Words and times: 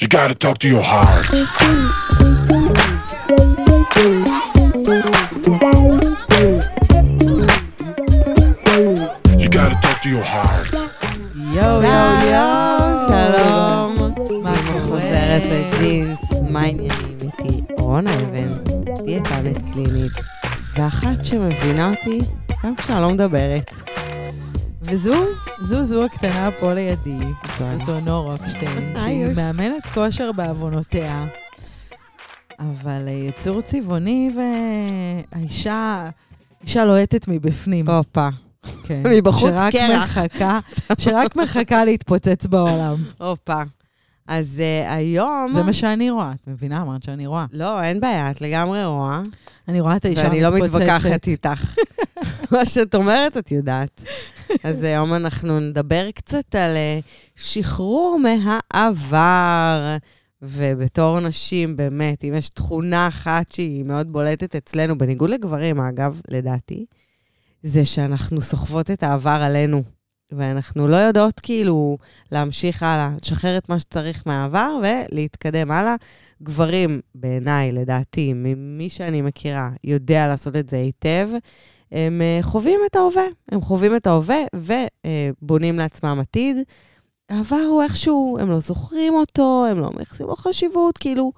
You 0.00 0.06
gotta 0.06 0.32
talk 0.32 0.58
to 0.58 0.68
your 0.68 0.80
heart. 0.80 1.26
You 9.42 9.48
gotta 9.50 9.74
talk 9.82 10.00
to 10.02 10.08
your 10.08 10.22
heart. 10.22 10.74
יואו, 11.52 11.82
יואו, 11.82 12.26
יואו, 12.30 12.98
שלום. 13.08 14.14
מה? 14.42 14.54
חוזרת 14.82 15.42
לג'ינס, 15.44 16.20
מה 16.50 16.60
העניינים 16.60 17.18
איתי? 17.22 17.60
רונה 17.78 18.14
אבן, 18.14 18.54
דיאטנית 19.06 19.58
קלינית, 19.72 20.12
ואחת 20.76 21.24
שמבינה 21.24 21.90
אותי 21.90 22.20
גם 22.64 22.76
כשאני 22.76 23.02
לא 23.02 23.10
מדברת. 23.10 23.87
וזו, 24.90 25.14
זו 25.62 25.84
זו 25.84 26.04
הקטנה 26.04 26.50
פה 26.60 26.72
לידי, 26.72 27.18
זו 27.58 27.64
זאת 27.78 27.88
אונור 27.88 28.32
רוקשטיין, 28.32 28.96
היי, 28.96 29.34
שהיא. 29.34 29.46
מאמנת 29.46 29.86
כושר 29.94 30.32
בעוונותיה, 30.32 31.26
אבל 32.58 33.08
אה, 33.08 33.12
יצור 33.12 33.60
צבעוני 33.62 34.30
והאישה, 35.32 36.08
אישה 36.62 36.84
לוהטת 36.84 37.28
מבפנים. 37.28 37.88
הופה. 37.88 38.28
כן. 38.84 39.02
מבחוץ 39.16 39.50
שרק 39.50 39.72
קרח. 39.72 40.04
מחכה, 40.04 40.58
שרק 40.98 41.36
מחכה 41.36 41.84
להתפוצץ 41.84 42.46
בעולם. 42.46 42.96
הופה. 43.18 43.62
אז 44.26 44.60
uh, 44.60 44.92
היום... 44.92 45.50
זה 45.52 45.62
מה 45.62 45.72
שאני 45.72 46.10
רואה, 46.10 46.32
את 46.32 46.48
מבינה? 46.48 46.82
אמרת 46.82 47.02
שאני 47.02 47.26
רואה. 47.26 47.46
לא, 47.52 47.82
אין 47.82 48.00
בעיה, 48.00 48.30
את 48.30 48.40
לגמרי 48.40 48.84
רואה, 48.84 49.20
אני 49.68 49.80
רואה 49.80 49.96
את 49.96 50.04
האישה 50.04 50.22
ואני 50.24 50.40
לא 50.40 50.46
המתפוצצת. 50.46 50.74
מתווכחת 50.74 51.26
איתך. 51.26 51.74
מה 52.52 52.66
שאת 52.66 52.94
אומרת, 52.94 53.36
את 53.36 53.52
יודעת. 53.52 54.02
אז 54.64 54.82
היום 54.82 55.14
אנחנו 55.14 55.60
נדבר 55.60 56.10
קצת 56.10 56.54
על 56.54 56.76
אה, 56.76 56.98
שחרור 57.36 58.18
מהעבר. 58.22 59.96
ובתור 60.42 61.20
נשים, 61.20 61.76
באמת, 61.76 62.24
אם 62.24 62.34
יש 62.34 62.50
תכונה 62.50 63.08
אחת 63.08 63.52
שהיא 63.52 63.84
מאוד 63.84 64.12
בולטת 64.12 64.56
אצלנו, 64.56 64.98
בניגוד 64.98 65.30
לגברים, 65.30 65.80
אגב, 65.80 66.20
לדעתי, 66.30 66.86
זה 67.62 67.84
שאנחנו 67.84 68.40
סוחבות 68.40 68.90
את 68.90 69.02
העבר 69.02 69.38
עלינו. 69.42 69.82
ואנחנו 70.32 70.88
לא 70.88 70.96
יודעות 70.96 71.40
כאילו 71.40 71.98
להמשיך 72.32 72.82
הלאה, 72.82 73.10
לשחרר 73.22 73.58
את 73.58 73.68
מה 73.68 73.78
שצריך 73.78 74.22
מהעבר 74.26 74.80
ולהתקדם 74.82 75.70
הלאה. 75.70 75.94
גברים, 76.42 77.00
בעיניי, 77.14 77.72
לדעתי, 77.72 78.32
ממי 78.32 78.90
שאני 78.90 79.22
מכירה, 79.22 79.70
יודע 79.84 80.26
לעשות 80.26 80.56
את 80.56 80.70
זה 80.70 80.76
היטב. 80.76 81.28
הם 81.92 82.22
אה, 82.22 82.38
חווים 82.42 82.80
את 82.90 82.96
ההווה, 82.96 83.22
הם 83.52 83.60
חווים 83.60 83.96
את 83.96 84.06
ההווה 84.06 84.38
ובונים 84.54 85.78
לעצמם 85.78 86.18
עתיד. 86.20 86.56
העבר 87.28 87.56
הוא 87.70 87.82
איכשהו, 87.82 88.38
הם 88.40 88.50
לא 88.50 88.58
זוכרים 88.58 89.14
אותו, 89.14 89.66
הם 89.70 89.80
לא 89.80 89.90
מייחסים 89.96 90.26
לו 90.26 90.36
חשיבות, 90.36 90.98
כאילו, 90.98 91.32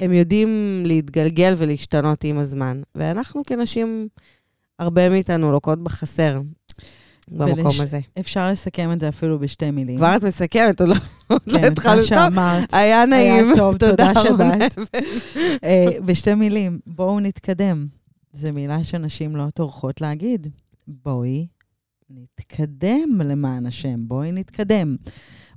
הם 0.00 0.12
יודעים 0.12 0.48
להתגלגל 0.86 1.54
ולהשתנות 1.56 2.24
עם 2.24 2.38
הזמן. 2.38 2.82
ואנחנו 2.94 3.42
כנשים, 3.46 4.08
הרבה 4.78 5.08
מאיתנו 5.08 5.52
לוקות 5.52 5.82
בחסר 5.82 6.40
במקום 7.28 7.66
ולש- 7.66 7.80
הזה. 7.80 8.00
אפשר 8.20 8.50
לסכם 8.50 8.92
את 8.92 9.00
זה 9.00 9.08
אפילו 9.08 9.38
בשתי 9.38 9.70
מילים. 9.70 9.96
כבר 9.96 10.16
את 10.16 10.22
מסכמת, 10.22 10.80
עוד 10.80 10.88
לא 10.90 10.94
לא 11.30 11.58
כן, 11.58 11.66
את 11.66 11.72
התחלנו. 11.72 11.96
טוב, 12.00 12.04
שאמרת. 12.08 12.74
היה 12.74 13.04
נעים. 13.06 13.44
היה 13.46 13.56
טוב, 13.56 13.76
תודה. 13.76 14.12
שבאת. 14.24 14.78
אה, 15.64 15.86
בשתי 16.04 16.34
מילים, 16.34 16.78
בואו 16.86 17.20
נתקדם. 17.20 17.86
זו 18.38 18.52
מילה 18.52 18.84
שנשים 18.84 19.36
לא 19.36 19.50
טורחות 19.50 20.00
להגיד. 20.00 20.48
בואי 20.86 21.46
נתקדם 22.10 23.20
למען 23.24 23.66
השם, 23.66 24.08
בואי 24.08 24.32
נתקדם. 24.32 24.96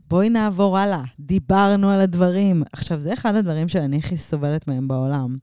בואי 0.10 0.30
נעבור 0.30 0.78
הלאה. 0.78 1.04
דיברנו 1.20 1.90
על 1.90 2.02
הדברים. 2.02 2.64
עכשיו, 2.72 3.00
זה 3.00 3.14
אחד 3.14 3.36
הדברים 3.36 3.70
שאני 3.70 3.98
הכי 3.98 4.18
סובלת 4.18 4.68
מהם 4.68 4.88
בעולם. 4.88 5.38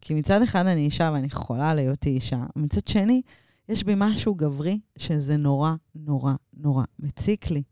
כי 0.00 0.14
מצד 0.14 0.42
אחד 0.42 0.66
אני 0.66 0.84
אישה 0.84 1.10
ואני 1.14 1.30
חולה 1.30 1.70
על 1.70 1.78
היותי 1.78 2.10
אישה, 2.10 2.44
ומצד 2.56 2.88
שני, 2.88 3.22
יש 3.68 3.84
בי 3.84 3.94
משהו 3.96 4.34
גברי 4.34 4.80
שזה 4.98 5.36
נורא, 5.36 5.74
נורא, 5.94 6.34
נורא 6.56 6.84
מציק 6.98 7.50
לי. 7.50 7.62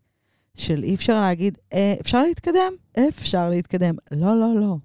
של 0.55 0.82
אי 0.82 0.94
אפשר 0.94 1.21
להגיד, 1.21 1.59
אה, 1.72 1.94
אפשר 2.00 2.22
להתקדם? 2.22 2.72
אפשר 3.09 3.49
להתקדם. 3.49 3.94
לא, 4.12 4.41
לא, 4.41 4.55
לא. 4.60 4.76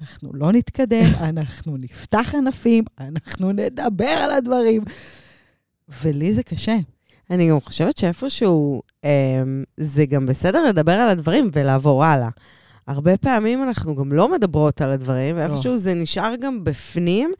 אנחנו 0.00 0.30
לא 0.34 0.52
נתקדם, 0.52 1.10
אנחנו 1.30 1.76
נפתח 1.76 2.34
ענפים, 2.34 2.84
אנחנו 3.00 3.52
נדבר 3.52 4.18
על 4.24 4.30
הדברים. 4.30 4.82
ולי 6.02 6.34
זה 6.34 6.42
קשה. 6.42 6.76
אני 7.30 7.50
גם 7.50 7.60
חושבת 7.60 7.96
שאיפשהו 7.96 8.82
אה, 9.04 9.42
זה 9.76 10.06
גם 10.06 10.26
בסדר 10.26 10.64
לדבר 10.68 10.92
על 10.92 11.08
הדברים 11.08 11.50
ולעבור 11.52 12.04
הלאה. 12.04 12.28
הרבה 12.86 13.16
פעמים 13.16 13.62
אנחנו 13.62 13.96
גם 13.96 14.12
לא 14.12 14.32
מדברות 14.32 14.80
על 14.80 14.90
הדברים, 14.90 15.36
ואיפשהו 15.36 15.76
זה 15.76 15.94
נשאר 15.94 16.34
גם 16.40 16.64
בפנים, 16.64 17.32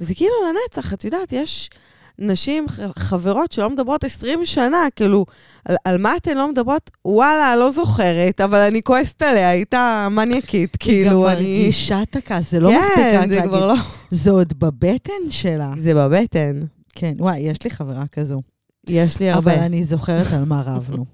וזה 0.00 0.14
כאילו 0.14 0.34
לנצח, 0.48 0.94
את 0.94 1.04
יודעת, 1.04 1.32
יש 1.32 1.70
נשים, 2.20 2.66
חברות 2.98 3.52
שלא 3.52 3.70
מדברות 3.70 4.04
20 4.04 4.44
שנה, 4.46 4.78
כאילו, 4.96 5.24
על, 5.64 5.76
על 5.84 5.98
מה 5.98 6.16
אתן 6.16 6.36
לא 6.36 6.48
מדברות? 6.52 6.90
וואלה, 7.04 7.56
לא 7.56 7.72
זוכרת, 7.72 8.40
אבל 8.40 8.58
אני 8.58 8.82
כועסת 8.82 9.22
עליה, 9.22 9.50
הייתה 9.50 10.08
מניאקית, 10.10 10.52
היא 10.54 11.04
גם 11.04 11.10
כאילו, 11.10 11.28
אני... 11.28 11.34
מרגישה 11.34 12.02
את 12.02 12.16
הכעס, 12.16 12.50
זה 12.50 12.60
לא 12.60 12.70
מספיק 12.78 12.94
כן, 12.96 13.30
זה. 13.30 13.42
כבר 13.42 13.66
לא... 13.68 13.74
זה 14.10 14.30
עוד 14.30 14.52
בבטן 14.58 15.30
שלה. 15.30 15.70
זה 15.78 15.94
בבטן. 15.94 16.60
כן, 16.94 17.12
וואי, 17.18 17.38
יש 17.38 17.56
לי 17.64 17.70
חברה 17.70 18.04
כזו. 18.12 18.42
יש 18.88 19.20
לי 19.20 19.30
הרבה. 19.30 19.54
אבל 19.54 19.62
אני 19.62 19.84
זוכרת 19.84 20.32
על 20.32 20.44
מה 20.44 20.62
רבנו. 20.66 21.04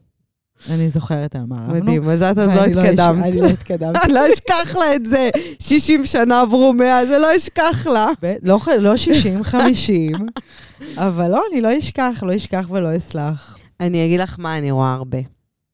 אני 0.71 0.89
זוכרת 0.89 1.37
על 1.37 1.43
מה 1.49 1.57
רבנו. 1.69 1.75
מדהים, 1.75 2.11
אז 2.11 2.23
את 2.23 2.39
עוד 2.39 2.51
לא 2.55 2.61
אש- 2.65 2.69
התקדמת. 2.69 3.25
אני 3.25 3.41
לא 3.41 3.47
התקדמתי. 3.47 3.99
אני 4.05 4.13
לא 4.19 4.21
אשכח 4.33 4.75
לה 4.77 4.95
את 4.95 5.05
זה. 5.07 5.29
60 5.61 6.07
שנה 6.07 6.41
עברו 6.41 6.73
100, 6.73 7.07
זה 7.07 7.19
לא 7.19 7.37
אשכח 7.37 7.87
לה. 7.87 8.07
לא 8.43 8.59
ח- 8.59 8.69
לא 8.69 8.97
60, 8.97 9.45
50, 9.45 10.13
אבל 10.97 11.31
לא, 11.31 11.43
אני 11.53 11.61
לא 11.61 11.79
אשכח, 11.79 12.23
לא 12.27 12.37
אשכח 12.37 12.67
ולא 12.71 12.97
אסלח. 12.97 13.59
אני 13.81 14.07
אגיד 14.07 14.21
לך 14.21 14.37
מה 14.39 14.59
אני 14.59 14.71
רואה 14.71 14.95
הרבה. 14.95 15.19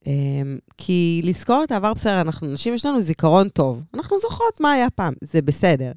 אמ, 0.06 0.58
כי 0.78 1.20
לזכור 1.24 1.64
את 1.64 1.72
העבר 1.72 1.94
בסדר, 1.94 2.20
אנחנו 2.20 2.46
נשים, 2.46 2.74
יש 2.74 2.86
לנו 2.86 3.02
זיכרון 3.02 3.48
טוב. 3.48 3.84
אנחנו 3.94 4.18
זוכרות 4.18 4.60
מה 4.60 4.72
היה 4.72 4.90
פעם, 4.90 5.12
זה 5.32 5.42
בסדר. 5.42 5.92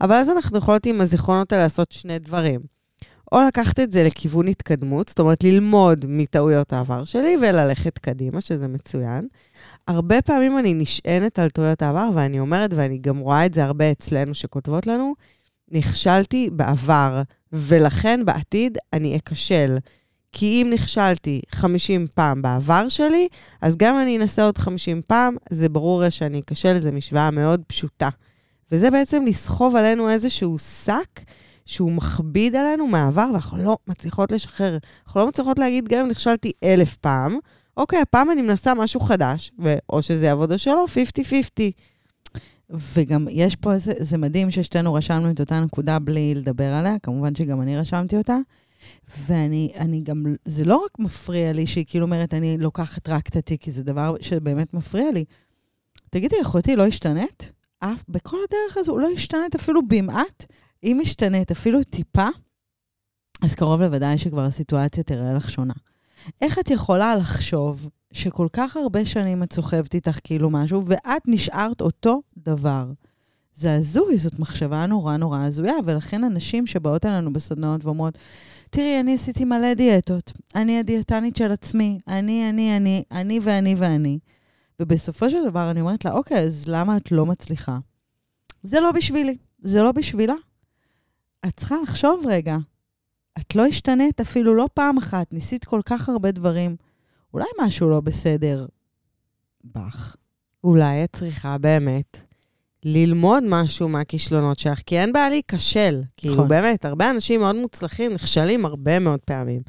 אבל 0.00 0.14
אז 0.14 0.28
אנחנו 0.28 0.58
יכולות 0.58 0.86
עם 0.86 1.00
הזיכרונות 1.00 1.52
האלה 1.52 1.64
לעשות 1.64 1.92
שני 1.92 2.18
דברים. 2.18 2.60
או 3.32 3.42
לקחת 3.46 3.80
את 3.80 3.92
זה 3.92 4.04
לכיוון 4.04 4.48
התקדמות, 4.48 5.08
זאת 5.08 5.18
אומרת 5.18 5.44
ללמוד 5.44 6.04
מטעויות 6.08 6.72
העבר 6.72 7.04
שלי 7.04 7.36
וללכת 7.36 7.98
קדימה, 7.98 8.40
שזה 8.40 8.68
מצוין. 8.68 9.26
הרבה 9.88 10.22
פעמים 10.22 10.58
אני 10.58 10.74
נשענת 10.74 11.38
על 11.38 11.50
טעויות 11.50 11.82
העבר, 11.82 12.08
ואני 12.14 12.40
אומרת, 12.40 12.70
ואני 12.74 12.98
גם 12.98 13.18
רואה 13.18 13.46
את 13.46 13.54
זה 13.54 13.64
הרבה 13.64 13.90
אצלנו 13.90 14.34
שכותבות 14.34 14.86
לנו, 14.86 15.14
נכשלתי 15.72 16.50
בעבר, 16.52 17.22
ולכן 17.56 18.24
בעתיד 18.24 18.78
אני 18.92 19.16
אכשל. 19.16 19.78
כי 20.32 20.62
אם 20.62 20.70
נכשלתי 20.74 21.40
50 21.50 22.06
פעם 22.14 22.42
בעבר 22.42 22.88
שלי, 22.88 23.28
אז 23.62 23.76
גם 23.76 23.98
אני 24.02 24.18
אנסה 24.18 24.44
עוד 24.44 24.58
50 24.58 25.00
פעם, 25.06 25.36
זה 25.50 25.68
ברור 25.68 26.10
שאני 26.10 26.40
אכשל, 26.40 26.80
זו 26.80 26.92
משוואה 26.92 27.30
מאוד 27.30 27.62
פשוטה. 27.66 28.08
וזה 28.72 28.90
בעצם 28.90 29.24
לסחוב 29.26 29.76
עלינו 29.76 30.10
איזשהו 30.10 30.58
שק 30.58 31.20
שהוא 31.66 31.92
מכביד 31.92 32.56
עלינו 32.56 32.86
מהעבר, 32.86 33.28
ואנחנו 33.32 33.58
לא 33.58 33.76
מצליחות 33.88 34.32
לשחרר. 34.32 34.78
אנחנו 35.06 35.20
לא 35.20 35.28
מצליחות 35.28 35.58
להגיד, 35.58 35.88
גם 35.88 36.00
אם 36.04 36.10
נכשלתי 36.10 36.52
אלף 36.64 36.96
פעם, 36.96 37.38
אוקיי, 37.76 38.00
הפעם 38.00 38.30
אני 38.30 38.42
מנסה 38.42 38.74
משהו 38.74 39.00
חדש, 39.00 39.50
ואו 39.58 40.02
שזה 40.02 40.26
יעבוד 40.26 40.52
או 40.52 40.58
שלא, 40.58 40.86
50-50. 40.94 41.60
וגם 42.70 43.26
יש 43.30 43.56
פה 43.56 43.72
איזה, 43.72 43.92
זה 44.00 44.18
מדהים 44.18 44.50
ששתינו 44.50 44.94
רשמנו 44.94 45.30
את 45.30 45.40
אותה 45.40 45.60
נקודה 45.60 45.98
בלי 45.98 46.34
לדבר 46.34 46.72
עליה, 46.72 46.98
כמובן 46.98 47.34
שגם 47.34 47.62
אני 47.62 47.76
רשמתי 47.76 48.16
אותה. 48.16 48.36
ואני 49.26 49.72
אני 49.76 50.00
גם, 50.00 50.24
זה 50.44 50.64
לא 50.64 50.76
רק 50.84 50.98
מפריע 50.98 51.52
לי 51.52 51.66
שהיא 51.66 51.84
כאילו 51.88 52.04
אומרת, 52.06 52.34
אני 52.34 52.56
לוקחת 52.58 53.08
רק 53.08 53.28
את 53.28 53.36
התיק, 53.36 53.62
כי 53.62 53.72
זה 53.72 53.82
דבר 53.84 54.14
שבאמת 54.20 54.74
מפריע 54.74 55.12
לי. 55.12 55.24
תגידי, 56.10 56.36
אחותי 56.42 56.76
לא 56.76 56.86
השתנית? 56.86 57.52
אף, 57.78 58.04
בכל 58.08 58.36
הדרך 58.48 58.76
הזו 58.76 58.98
לא 58.98 59.08
השתנית 59.14 59.54
אפילו 59.54 59.80
במעט. 59.88 60.46
אם 60.84 61.00
השתנית 61.02 61.50
אפילו 61.50 61.82
טיפה, 61.82 62.28
אז 63.42 63.54
קרוב 63.54 63.82
לוודאי 63.82 64.18
שכבר 64.18 64.44
הסיטואציה 64.44 65.02
תראה 65.02 65.34
לך 65.34 65.50
שונה. 65.50 65.74
איך 66.42 66.58
את 66.58 66.70
יכולה 66.70 67.14
לחשוב 67.14 67.88
שכל 68.12 68.48
כך 68.52 68.76
הרבה 68.76 69.06
שנים 69.06 69.42
את 69.42 69.52
סוחבת 69.52 69.94
איתך 69.94 70.18
כאילו 70.24 70.50
משהו, 70.50 70.82
ואת 70.86 71.22
נשארת 71.26 71.80
אותו 71.80 72.22
דבר? 72.36 72.86
זה 73.54 73.74
הזוי, 73.74 74.18
זאת 74.18 74.38
מחשבה 74.38 74.86
נורא 74.86 75.16
נורא 75.16 75.38
הזויה, 75.38 75.74
ולכן 75.84 76.24
הנשים 76.24 76.66
שבאות 76.66 77.06
אלינו 77.06 77.32
בסדנאות 77.32 77.84
ואומרות, 77.84 78.18
תראי, 78.70 79.00
אני 79.00 79.14
עשיתי 79.14 79.44
מלא 79.44 79.74
דיאטות, 79.74 80.32
אני 80.54 80.78
הדיאטנית 80.78 81.36
של 81.36 81.52
עצמי, 81.52 81.98
אני, 82.08 82.50
אני, 82.50 82.76
אני, 82.76 83.02
אני 83.12 83.40
ואני 83.42 83.74
ואני. 83.78 84.18
ובסופו 84.80 85.30
של 85.30 85.50
דבר 85.50 85.70
אני 85.70 85.80
אומרת 85.80 86.04
לה, 86.04 86.12
אוקיי, 86.12 86.38
אז 86.38 86.64
למה 86.68 86.96
את 86.96 87.12
לא 87.12 87.26
מצליחה? 87.26 87.78
זה 88.62 88.80
לא 88.80 88.92
בשבילי, 88.92 89.36
זה 89.58 89.82
לא 89.82 89.92
בשבילה. 89.92 90.34
את 91.46 91.56
צריכה 91.56 91.76
לחשוב 91.82 92.24
רגע. 92.26 92.56
את 93.38 93.56
לא 93.56 93.66
השתנית 93.66 94.20
אפילו 94.20 94.54
לא 94.54 94.68
פעם 94.74 94.98
אחת, 94.98 95.32
ניסית 95.32 95.64
כל 95.64 95.80
כך 95.84 96.08
הרבה 96.08 96.30
דברים. 96.30 96.76
אולי 97.36 97.48
משהו 97.66 97.88
לא 97.90 98.00
בסדר 98.00 98.66
בך. 99.64 100.16
אולי 100.64 101.04
את 101.04 101.16
צריכה 101.16 101.58
באמת 101.58 102.20
ללמוד 102.84 103.44
משהו 103.48 103.88
מהכישלונות 103.88 104.58
שלך, 104.58 104.80
כי 104.86 105.00
אין 105.00 105.12
בעיה 105.12 105.28
להיכשל. 105.30 106.02
כאילו, 106.16 106.34
נכון. 106.34 106.48
באמת, 106.48 106.84
הרבה 106.84 107.10
אנשים 107.10 107.40
מאוד 107.40 107.56
מוצלחים 107.56 108.12
נכשלים 108.12 108.64
הרבה 108.64 108.98
מאוד 108.98 109.20
פעמים. 109.20 109.62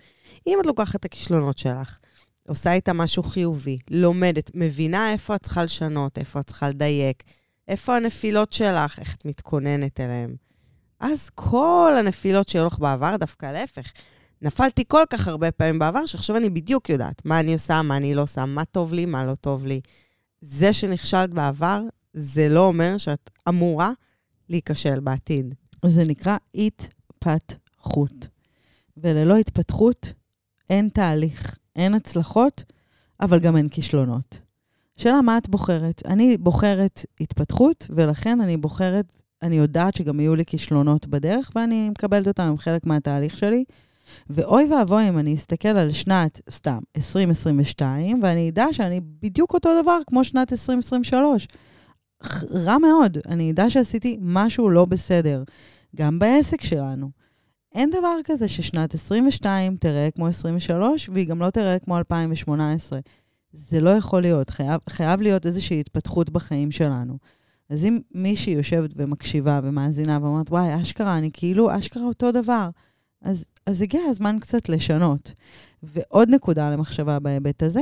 אם 0.48 0.58
את 0.62 0.66
לוקחת 0.66 0.96
את 0.96 1.06
הכישלונות 1.06 1.58
שלך, 1.58 2.00
עושה 2.48 2.74
איתה 2.74 2.94
משהו 2.94 3.24
חיובי, 3.24 3.78
לומדת, 3.92 4.52
מבינה 4.54 5.14
איפה 5.14 5.36
את 5.36 5.44
צריכה 5.44 5.64
לשנות, 5.64 6.18
איפה 6.18 6.40
את 6.40 6.48
צריכה 6.48 6.70
לדייק, 6.70 7.24
איפה 7.68 7.96
הנפילות 7.96 8.54
שלך, 8.54 9.00
איך 9.00 9.16
את 9.16 9.26
מתכוננת 9.26 10.00
אליהן. 10.00 10.36
אז 11.00 11.30
כל 11.36 11.94
הנפילות 12.00 12.50
שהיו 12.50 12.68
לך 12.68 12.80
בעבר, 12.80 13.16
דווקא 13.18 13.46
להפך. 13.46 13.92
נפלתי 14.42 14.84
כל 14.88 15.04
כך 15.10 15.28
הרבה 15.28 15.52
פעמים 15.52 15.80
בעבר, 15.80 16.06
שעכשיו 16.06 16.38
אני 16.38 16.50
בדיוק 16.50 16.90
יודעת 16.90 17.26
מה 17.26 17.40
אני 17.40 17.54
עושה, 17.54 17.82
מה 17.82 17.98
אני 17.98 18.16
לא 18.16 18.22
עושה, 18.22 18.46
מה 18.46 18.66
טוב 18.66 18.94
לי, 18.94 19.06
מה 19.06 19.26
לא 19.26 19.36
טוב 19.36 19.66
לי. 19.66 19.82
זה 20.42 20.74
שנכשלת 20.74 21.30
בעבר, 21.30 21.82
זה 22.14 22.50
לא 22.50 22.68
אומר 22.68 22.98
שאת 22.98 23.30
אמורה 23.50 23.92
להיכשל 24.50 25.00
בעתיד. 25.00 25.54
זה 25.86 26.06
נקרא 26.06 26.38
התפתחות. 26.56 28.28
וללא 28.98 29.38
התפתחות 29.38 30.14
אין 30.70 30.90
תהליך, 30.90 31.58
אין 31.76 31.94
הצלחות, 31.94 32.64
אבל 33.22 33.40
גם 33.40 33.58
אין 33.58 33.70
כישלונות. 33.70 34.40
השאלה 34.98 35.22
מה 35.22 35.38
את 35.38 35.50
בוחרת? 35.50 36.02
אני 36.06 36.38
בוחרת 36.38 37.06
התפתחות, 37.20 37.88
ולכן 37.90 38.42
אני 38.42 38.58
בוחרת, 38.58 39.06
אני 39.42 39.56
יודעת 39.56 39.94
שגם 39.94 40.20
יהיו 40.20 40.36
לי 40.36 40.46
כישלונות 40.46 41.08
בדרך, 41.08 41.52
ואני 41.56 41.90
מקבלת 41.90 42.28
אותם 42.28 42.44
עם 42.44 42.58
חלק 42.58 42.86
מהתהליך 42.86 43.38
שלי. 43.38 43.64
ואוי 44.30 44.74
ואבוי 44.74 45.10
אם 45.10 45.18
אני 45.18 45.36
אסתכל 45.36 45.68
על 45.68 45.92
שנת, 45.92 46.42
סתם, 46.50 46.80
2022, 46.96 48.24
ואני 48.24 48.50
אדע 48.50 48.66
שאני 48.72 49.02
בדיוק 49.22 49.54
אותו 49.54 49.82
דבר 49.82 50.00
כמו 50.08 50.24
שנת 50.24 50.52
2023. 50.52 51.48
רע 52.54 52.78
מאוד, 52.78 53.18
אני 53.28 53.52
אדע 53.52 53.70
שעשיתי 53.70 54.18
משהו 54.22 54.70
לא 54.70 54.86
בסדר, 54.86 55.44
גם 55.96 56.20
בעסק 56.20 56.62
שלנו. 56.62 57.10
אין 57.76 57.90
דבר 57.90 58.16
כזה 58.24 58.48
ששנת 58.48 58.94
22 58.94 59.78
תראה 59.78 60.10
כמו 60.16 60.28
23, 60.28 61.10
והיא 61.14 61.28
גם 61.28 61.40
לא 61.40 61.50
תראה 61.50 61.80
כמו 61.80 61.98
2018. 61.98 63.00
זה 63.54 63.80
לא 63.80 63.90
יכול 63.90 64.22
להיות, 64.22 64.50
חייב, 64.50 64.82
חייב 64.90 65.22
להיות 65.22 65.46
איזושהי 65.46 65.80
התפתחות 65.80 66.30
בחיים 66.30 66.72
שלנו. 66.72 67.18
אז 67.70 67.86
אם 67.86 68.00
מישהי 68.16 68.54
יושבת 68.54 68.90
ומקשיבה 68.96 69.60
ומאזינה 69.64 70.20
ואומרת, 70.22 70.50
וואי, 70.50 70.82
אשכרה, 70.82 71.18
אני 71.18 71.30
כאילו 71.34 71.78
אשכרה 71.78 72.04
אותו 72.04 72.32
דבר, 72.32 72.70
אז, 73.22 73.46
אז 73.66 73.82
הגיע 73.82 74.02
הזמן 74.10 74.38
קצת 74.40 74.70
לשנות. 74.70 75.34
ועוד 75.84 76.30
נקודה 76.30 76.72
למחשבה 76.72 77.20
בהיבט 77.20 77.64
הזה, 77.64 77.82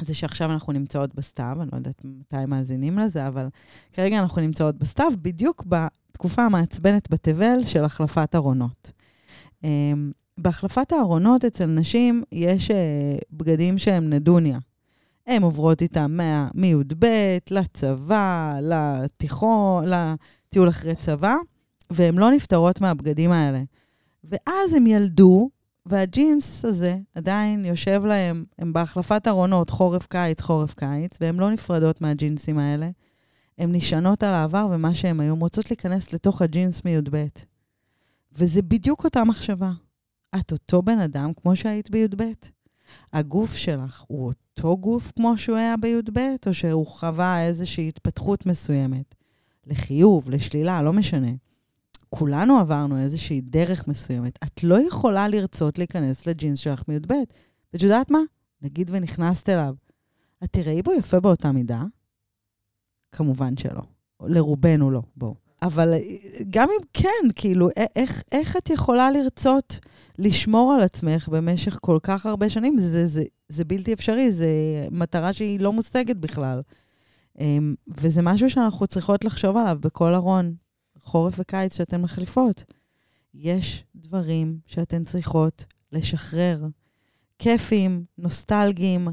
זה 0.00 0.14
שעכשיו 0.14 0.52
אנחנו 0.52 0.72
נמצאות 0.72 1.14
בסתיו, 1.14 1.56
אני 1.60 1.68
לא 1.72 1.76
יודעת 1.76 2.02
מתי 2.04 2.46
מאזינים 2.48 2.98
לזה, 2.98 3.28
אבל 3.28 3.48
כרגע 3.92 4.18
אנחנו 4.22 4.42
נמצאות 4.42 4.78
בסתיו, 4.78 5.12
בדיוק 5.22 5.64
בתקופה 5.68 6.42
המעצבנת 6.42 7.10
בתבל 7.10 7.64
של 7.64 7.84
החלפת 7.84 8.34
ארונות. 8.34 8.92
אמ, 9.64 10.12
בהחלפת 10.38 10.92
הארונות 10.92 11.44
אצל 11.44 11.66
נשים 11.66 12.22
יש 12.32 12.70
אה, 12.70 13.16
בגדים 13.32 13.78
שהם 13.78 14.10
נדוניה. 14.10 14.58
הן 15.26 15.42
עוברות 15.42 15.82
איתם 15.82 16.18
מי"ב 16.54 17.06
לצבא, 17.50 18.52
לתיכון, 18.62 19.84
לטיול 19.86 20.68
אחרי 20.68 20.94
צבא, 20.94 21.34
והן 21.90 22.18
לא 22.18 22.30
נפטרות 22.30 22.80
מהבגדים 22.80 23.32
האלה. 23.32 23.62
ואז 24.24 24.72
הם 24.72 24.86
ילדו, 24.86 25.50
והג'ינס 25.86 26.64
הזה 26.64 26.96
עדיין 27.14 27.64
יושב 27.64 28.04
להם, 28.04 28.44
הם 28.58 28.72
בהחלפת 28.72 29.28
ארונות, 29.28 29.70
חורף-קיץ, 29.70 30.40
חורף-קיץ, 30.40 31.18
והן 31.20 31.36
לא 31.36 31.50
נפרדות 31.50 32.00
מהג'ינסים 32.00 32.58
האלה. 32.58 32.90
הן 33.58 33.74
נשענות 33.74 34.22
על 34.22 34.34
העבר 34.34 34.68
ומה 34.70 34.94
שהן 34.94 35.20
היום 35.20 35.40
רוצות 35.40 35.70
להיכנס 35.70 36.12
לתוך 36.12 36.42
הג'ינס 36.42 36.84
מי"ב. 36.84 37.26
וזה 38.32 38.62
בדיוק 38.62 39.04
אותה 39.04 39.24
מחשבה. 39.24 39.70
את 40.40 40.52
אותו 40.52 40.82
בן 40.82 40.98
אדם 40.98 41.32
כמו 41.32 41.56
שהיית 41.56 41.90
בי"ב. 41.90 42.22
הגוף 43.12 43.54
שלך 43.54 44.04
הוא 44.06 44.26
אותו 44.26 44.76
גוף 44.76 45.12
כמו 45.16 45.38
שהוא 45.38 45.56
היה 45.56 45.76
בי"ב, 45.76 46.18
או 46.46 46.54
שהוא 46.54 46.86
חווה 46.86 47.46
איזושהי 47.46 47.88
התפתחות 47.88 48.46
מסוימת? 48.46 49.14
לחיוב, 49.66 50.30
לשלילה, 50.30 50.82
לא 50.82 50.92
משנה. 50.92 51.30
כולנו 52.14 52.58
עברנו 52.58 52.98
איזושהי 52.98 53.40
דרך 53.40 53.88
מסוימת. 53.88 54.38
את 54.44 54.64
לא 54.64 54.86
יכולה 54.86 55.28
לרצות 55.28 55.78
להיכנס 55.78 56.26
לג'ינס 56.26 56.58
שלך 56.58 56.82
מי"ב. 56.88 57.12
ואת 57.72 57.82
יודעת 57.82 58.10
מה? 58.10 58.18
נגיד 58.62 58.90
ונכנסת 58.92 59.48
אליו. 59.48 59.74
את 60.44 60.48
תראי 60.52 60.82
בו 60.82 60.92
יפה 60.92 61.20
באותה 61.20 61.52
מידה? 61.52 61.82
כמובן 63.12 63.56
שלא. 63.56 63.82
לרובנו 64.20 64.90
לא, 64.90 65.02
בואו. 65.16 65.34
אבל 65.62 65.92
אה, 65.92 65.98
גם 66.50 66.68
אם 66.68 66.84
כן, 66.92 67.32
כאילו, 67.36 67.68
איך, 67.96 68.22
איך 68.32 68.56
את 68.56 68.70
יכולה 68.70 69.10
לרצות 69.10 69.78
לשמור 70.18 70.72
על 70.72 70.80
עצמך 70.80 71.28
במשך 71.28 71.78
כל 71.82 71.98
כך 72.02 72.26
הרבה 72.26 72.48
שנים? 72.48 72.80
זה, 72.80 73.06
זה, 73.06 73.22
זה 73.48 73.64
בלתי 73.64 73.92
אפשרי, 73.92 74.32
זו 74.32 74.44
מטרה 74.90 75.32
שהיא 75.32 75.60
לא 75.60 75.72
מושגת 75.72 76.16
בכלל. 76.16 76.60
אמ, 77.38 77.74
וזה 77.88 78.22
משהו 78.22 78.50
שאנחנו 78.50 78.86
צריכות 78.86 79.24
לחשוב 79.24 79.56
עליו 79.56 79.78
בכל 79.80 80.14
ארון, 80.14 80.54
חורף 81.02 81.34
וקיץ 81.38 81.76
שאתן 81.76 82.02
מחליפות. 82.02 82.64
יש 83.34 83.84
דברים 83.96 84.58
שאתן 84.66 85.04
צריכות 85.04 85.64
לשחרר. 85.92 86.66
כיפים, 87.38 88.04
נוסטלגיים, 88.18 89.08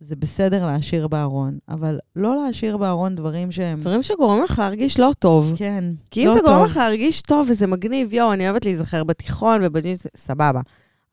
זה 0.00 0.16
בסדר 0.16 0.66
להשאיר 0.66 1.08
בארון, 1.08 1.58
אבל 1.68 1.98
לא 2.16 2.44
להשאיר 2.44 2.76
בארון 2.76 3.14
דברים 3.14 3.52
שהם... 3.52 3.80
דברים 3.80 4.02
שגורמים 4.02 4.44
לך 4.44 4.58
להרגיש 4.58 5.00
לא 5.00 5.10
טוב. 5.18 5.54
כן, 5.56 5.84
כי 6.10 6.22
אם 6.22 6.28
לא 6.28 6.34
זה 6.34 6.40
גורם 6.40 6.58
טוב. 6.58 6.66
לך 6.70 6.76
להרגיש 6.76 7.22
טוב 7.22 7.48
וזה 7.50 7.66
מגניב, 7.66 8.12
יואו, 8.14 8.32
אני 8.32 8.48
אוהבת 8.48 8.64
להיזכר 8.64 9.04
בתיכון 9.04 9.60
ובג'ינס, 9.64 10.06
סבבה. 10.16 10.60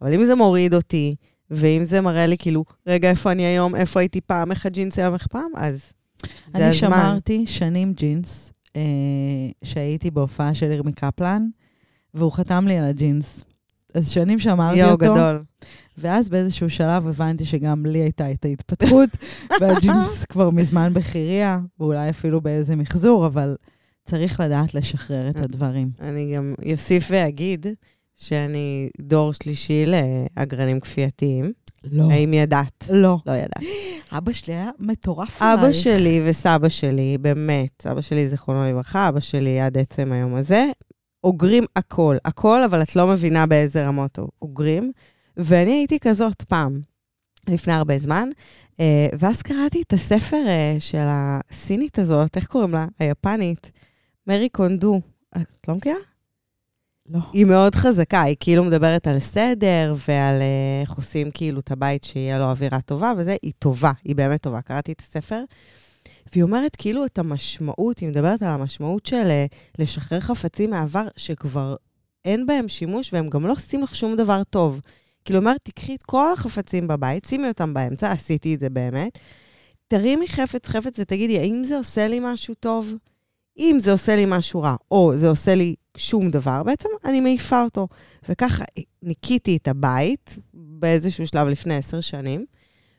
אבל 0.02 0.14
אם 0.14 0.26
זה 0.26 0.36
מוריד 0.36 0.74
אותי, 0.74 1.16
ואם 1.52 1.86
זה 1.86 2.02
מראה 2.02 2.28
לי 2.28 2.38
כאילו, 2.38 2.66
רגע, 2.88 3.10
איפה 3.10 3.32
אני 3.32 3.44
היום, 3.46 3.76
איפה 3.76 4.00
הייתי 4.00 4.22
פעם, 4.22 4.52
איך 4.52 4.66
הג'ינס 4.66 5.00
היום, 5.00 5.14
איך 5.14 5.28
פעם, 5.28 5.52
אז 5.56 5.80
זה 6.24 6.58
אני 6.58 6.64
הזמן. 6.64 6.74
שמרתי 6.74 7.46
שנים 7.46 7.94
ג'ינס, 7.94 8.52
אה, 8.78 9.52
שהייתי 9.64 10.12
בהופעה 10.12 10.54
של 10.54 10.72
ירמי 10.72 10.94
קפלן, 10.94 11.48
והוא 12.14 12.32
חתם 12.32 12.68
לי 12.68 12.78
על 12.78 12.86
הג'ינס. 12.86 13.44
אז 13.94 14.10
שנים 14.10 14.40
שמרתי 14.40 14.80
יואו, 14.80 14.92
אותו, 14.92 15.06
גדול. 15.06 15.44
ואז 15.98 16.30
באיזשהו 16.30 16.70
שלב 16.70 17.08
הבנתי 17.08 17.46
שגם 17.46 17.86
לי 17.86 18.00
הייתה 18.00 18.32
את 18.32 18.46
ההתפתחות, 18.46 19.10
והג'ינס 19.62 20.26
כבר 20.26 20.50
מזמן 20.50 20.94
בחירייה, 20.94 21.60
ואולי 21.80 22.10
אפילו 22.10 22.42
באיזה 22.42 22.76
מחזור, 22.76 23.28
אבל 23.28 23.56
צריך 24.06 24.40
לדעת 24.40 24.74
לשחרר 24.74 25.30
את 25.30 25.36
הדברים. 25.36 25.90
אני 26.00 26.36
גם 26.36 26.54
אוסיף 26.72 27.08
ואגיד 27.12 27.66
שאני 28.16 28.90
דור 29.02 29.34
שלישי 29.34 29.86
לאגרנים 29.86 30.80
כפייתיים. 30.80 31.52
לא. 31.92 32.12
האם 32.12 32.34
ידעת? 32.34 32.86
לא. 32.90 33.18
לא 33.26 33.32
ידעת. 33.32 33.64
אבא 34.12 34.34
שלי 34.34 34.54
היה 34.54 34.70
מטורף 34.80 35.42
אבא 35.42 35.62
עלייך. 35.62 35.76
שלי 35.76 36.22
וסבא 36.26 36.70
שלי, 36.70 37.18
באמת, 37.22 37.88
אבא 37.92 38.02
שלי, 38.02 38.30
זיכרונו 38.30 38.70
לברכה, 38.70 39.10
אבא 39.10 39.20
שלי 39.20 39.62
עד 39.62 39.78
עצם 39.78 40.12
היום 40.12 40.36
הזה, 40.36 40.66
אוגרים 41.24 41.64
הכל, 41.76 42.18
הכל, 42.26 42.64
אבל 42.64 42.82
את 42.82 42.96
לא 42.96 43.08
מבינה 43.08 43.46
באיזה 43.46 43.88
רמות 43.88 44.20
אוגרים. 44.42 44.92
ואני 45.38 45.72
הייתי 45.72 46.00
כזאת 46.00 46.42
פעם, 46.42 46.82
לפני 47.48 47.74
הרבה 47.74 48.00
זמן, 48.00 48.30
אה, 48.80 49.08
ואז 49.20 49.42
קראתי 49.42 49.82
את 49.82 49.94
הספר 49.94 50.44
אה, 50.48 50.76
של 50.80 51.06
הסינית 51.08 52.00
הזאת, 52.00 52.38
איך 52.38 52.48
קוראים 52.48 52.72
לה? 52.72 52.86
היפנית, 53.00 53.72
מרי 54.28 54.50
קונדו. 54.50 55.02
את 55.38 55.68
לא 55.68 55.76
מכירה? 55.76 56.00
לא. 57.10 57.20
היא 57.34 57.46
מאוד 57.46 57.76
חזקה, 57.76 58.22
היא 58.22 58.36
כאילו 58.40 58.64
מדברת 58.64 59.08
על 59.08 59.20
סדר 59.20 59.96
ועל 60.08 60.42
אה, 60.42 60.82
איך 60.82 60.92
עושים 60.92 61.32
כאילו 61.32 61.60
את 61.60 61.72
הבית 61.72 62.04
שיהיה 62.04 62.40
לו 62.40 62.46
אווירה 62.46 62.82
טובה, 62.82 63.14
וזה, 63.18 63.36
היא 63.42 63.52
טובה, 63.60 63.92
היא 64.04 64.16
באמת 64.16 64.42
טובה. 64.42 64.62
קראתי 64.62 64.92
את 64.92 65.02
הספר, 65.02 65.44
והיא 66.32 66.44
אומרת 66.44 66.76
כאילו 66.76 67.06
את 67.06 67.18
המשמעות, 67.18 68.00
היא 68.00 68.10
מדברת 68.10 68.42
על 68.44 68.50
המשמעות 68.50 69.06
של 69.06 69.28
אה, 69.30 69.46
לשחרר 69.80 70.20
חפצים 70.20 70.70
מהעבר 70.70 71.08
שכבר 71.18 71.76
אין 72.26 72.46
בהם 72.46 72.68
שימוש 72.68 73.14
והם 73.14 73.30
גם 73.30 73.48
לא 73.48 73.54
עושים 73.54 73.84
לך 73.84 73.96
שום 73.96 74.16
דבר 74.16 74.44
טוב. 74.50 74.80
כאילו, 75.26 75.40
אומרת, 75.40 75.60
תקחי 75.64 75.96
את 75.96 76.04
כל 76.04 76.34
החפצים 76.34 76.88
בבית, 76.88 77.26
שימי 77.26 77.48
אותם 77.48 77.74
באמצע, 77.74 78.12
עשיתי 78.12 78.56
את 78.56 78.60
זה 78.60 78.70
באמת, 78.70 79.20
תרימי 79.88 80.28
חפץ 80.28 80.68
חפץ 80.68 81.00
ותגידי, 81.00 81.40
האם 81.40 81.64
זה 81.64 81.78
עושה 81.78 82.08
לי 82.08 82.20
משהו 82.22 82.54
טוב? 82.54 82.94
אם 83.58 83.78
זה 83.82 83.92
עושה 83.92 84.16
לי 84.16 84.26
משהו 84.28 84.62
רע, 84.62 84.76
או 84.92 85.12
זה 85.16 85.30
עושה 85.30 85.56
לי 85.56 85.76
שום 85.98 86.32
דבר, 86.32 86.64
בעצם 86.64 86.90
אני 87.06 87.22
מעיפה 87.22 87.64
אותו. 87.64 87.88
וככה 88.30 88.64
ניקיתי 89.04 89.58
את 89.58 89.68
הבית 89.68 90.36
באיזשהו 90.54 91.28
שלב 91.28 91.48
לפני 91.48 91.76
עשר 91.76 92.02
שנים, 92.02 92.46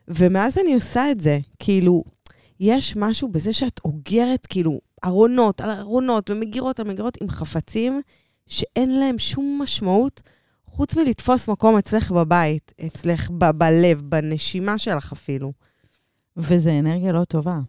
ומאז 0.07 0.57
אני 0.57 0.73
עושה 0.73 1.11
את 1.11 1.21
זה. 1.21 1.39
כאילו, 1.59 2.03
יש 2.59 2.95
משהו 2.95 3.27
בזה 3.27 3.53
שאת 3.53 3.79
אוגרת, 3.85 4.47
כאילו, 4.47 4.79
ארונות 5.05 5.61
על 5.61 5.69
ארונות 5.69 6.29
ומגירות 6.29 6.79
על 6.79 6.87
מגירות 6.87 7.17
עם 7.21 7.29
חפצים 7.29 8.01
שאין 8.47 8.99
להם 8.99 9.19
שום 9.19 9.59
משמעות, 9.63 10.21
חוץ 10.65 10.95
מלתפוס 10.95 11.47
מקום 11.47 11.77
אצלך 11.77 12.11
בבית, 12.11 12.71
אצלך 12.85 13.29
ב- 13.29 13.51
בלב, 13.51 14.01
בנשימה 14.01 14.77
שלך 14.77 15.11
אפילו. 15.11 15.53
וזה 16.37 16.79
אנרגיה 16.79 17.11
לא 17.11 17.23
טובה. 17.23 17.59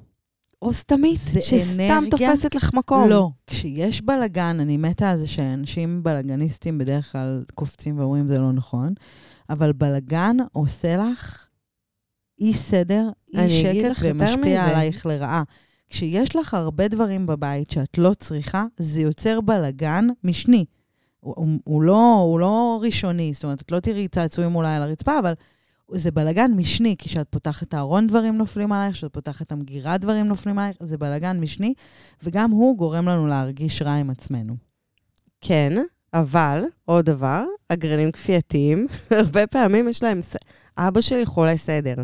או 0.63 0.73
סתמית, 0.73 1.21
שסתם 1.41 1.81
אנרגיה? 1.81 2.31
תופסת 2.35 2.55
לך 2.55 2.75
מקום. 2.75 3.09
לא, 3.09 3.31
כשיש 3.47 4.03
בלגן, 4.03 4.57
אני 4.61 4.77
מתה 4.77 5.11
על 5.11 5.19
זה 5.19 5.27
שאנשים 5.27 6.03
בלגניסטים 6.03 6.79
בדרך 6.79 7.13
כלל 7.13 7.45
קופצים 7.55 7.99
ואומרים 7.99 8.29
זה 8.29 8.39
לא 8.39 8.53
נכון, 8.53 8.95
אבל 9.51 9.73
בלגן 9.73 10.37
עושה 10.53 10.97
לך 10.97 11.47
אי 12.41 12.55
סדר, 12.55 13.09
אי 13.35 13.63
שקט 13.63 14.01
ומשפיע. 14.03 14.65
עלייך 14.65 15.07
לרעה. 15.07 15.43
כשיש 15.89 16.37
לך 16.37 16.55
הרבה 16.55 16.89
דברים 16.89 17.27
בבית 17.27 17.71
שאת 17.71 17.99
לא 17.99 18.15
צריכה, 18.15 18.65
זה 18.77 19.01
יוצר 19.01 19.41
בלגן 19.41 20.09
משני. 20.25 20.65
הוא, 21.21 21.35
הוא, 21.37 21.49
הוא, 21.65 21.83
לא, 21.83 22.19
הוא 22.21 22.41
לא 22.41 22.81
ראשוני, 22.83 23.31
זאת 23.35 23.45
אומרת, 23.45 23.63
את 23.63 23.73
לא 23.73 23.81
תראי 23.81 24.09
צעצועים 24.09 24.55
אולי 24.55 24.77
על 24.77 24.83
הרצפה, 24.83 25.19
אבל 25.19 25.33
זה 25.93 26.11
בלגן 26.11 26.51
משני, 26.57 26.97
כי 26.99 27.09
כשאת 27.09 27.27
פותחת 27.31 27.63
את 27.63 27.75
הארון 27.75 28.07
דברים 28.07 28.37
נופלים 28.37 28.73
עלייך, 28.73 28.95
כשאת 28.95 29.13
פותחת 29.13 29.47
את 29.47 29.53
המגירה 29.53 29.99
דברים 29.99 30.27
נופלים 30.27 30.59
עלייך, 30.59 30.77
זה 30.81 30.99
בלגן 30.99 31.41
משני, 31.41 31.75
וגם 32.23 32.51
הוא 32.51 32.77
גורם 32.77 33.09
לנו 33.09 33.27
להרגיש 33.27 33.83
רע 33.83 33.93
עם 33.93 34.11
עצמנו. 34.11 34.57
כן, 35.41 35.77
אבל, 36.15 36.63
עוד 36.85 37.05
דבר, 37.05 37.45
אגרנים 37.69 38.13
כפייתיים, 38.13 38.87
הרבה 39.11 39.47
פעמים 39.47 39.89
יש 39.89 40.03
להם... 40.03 40.23
ס- 40.23 40.37
אבא 40.79 41.01
שלי 41.01 41.27
חולה 41.27 41.57
סדר. 41.57 41.95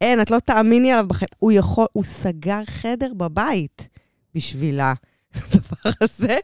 אין, 0.00 0.20
את 0.20 0.30
לא 0.30 0.38
תאמיני 0.38 0.92
עליו 0.92 1.06
בחדר. 1.08 1.26
הוא 1.38 1.52
יכול, 1.52 1.86
הוא 1.92 2.04
סגר 2.04 2.64
חדר 2.64 3.12
בבית 3.16 3.88
בשבילה. 4.34 4.94
הדבר 5.42 5.90
הזה. 6.00 6.36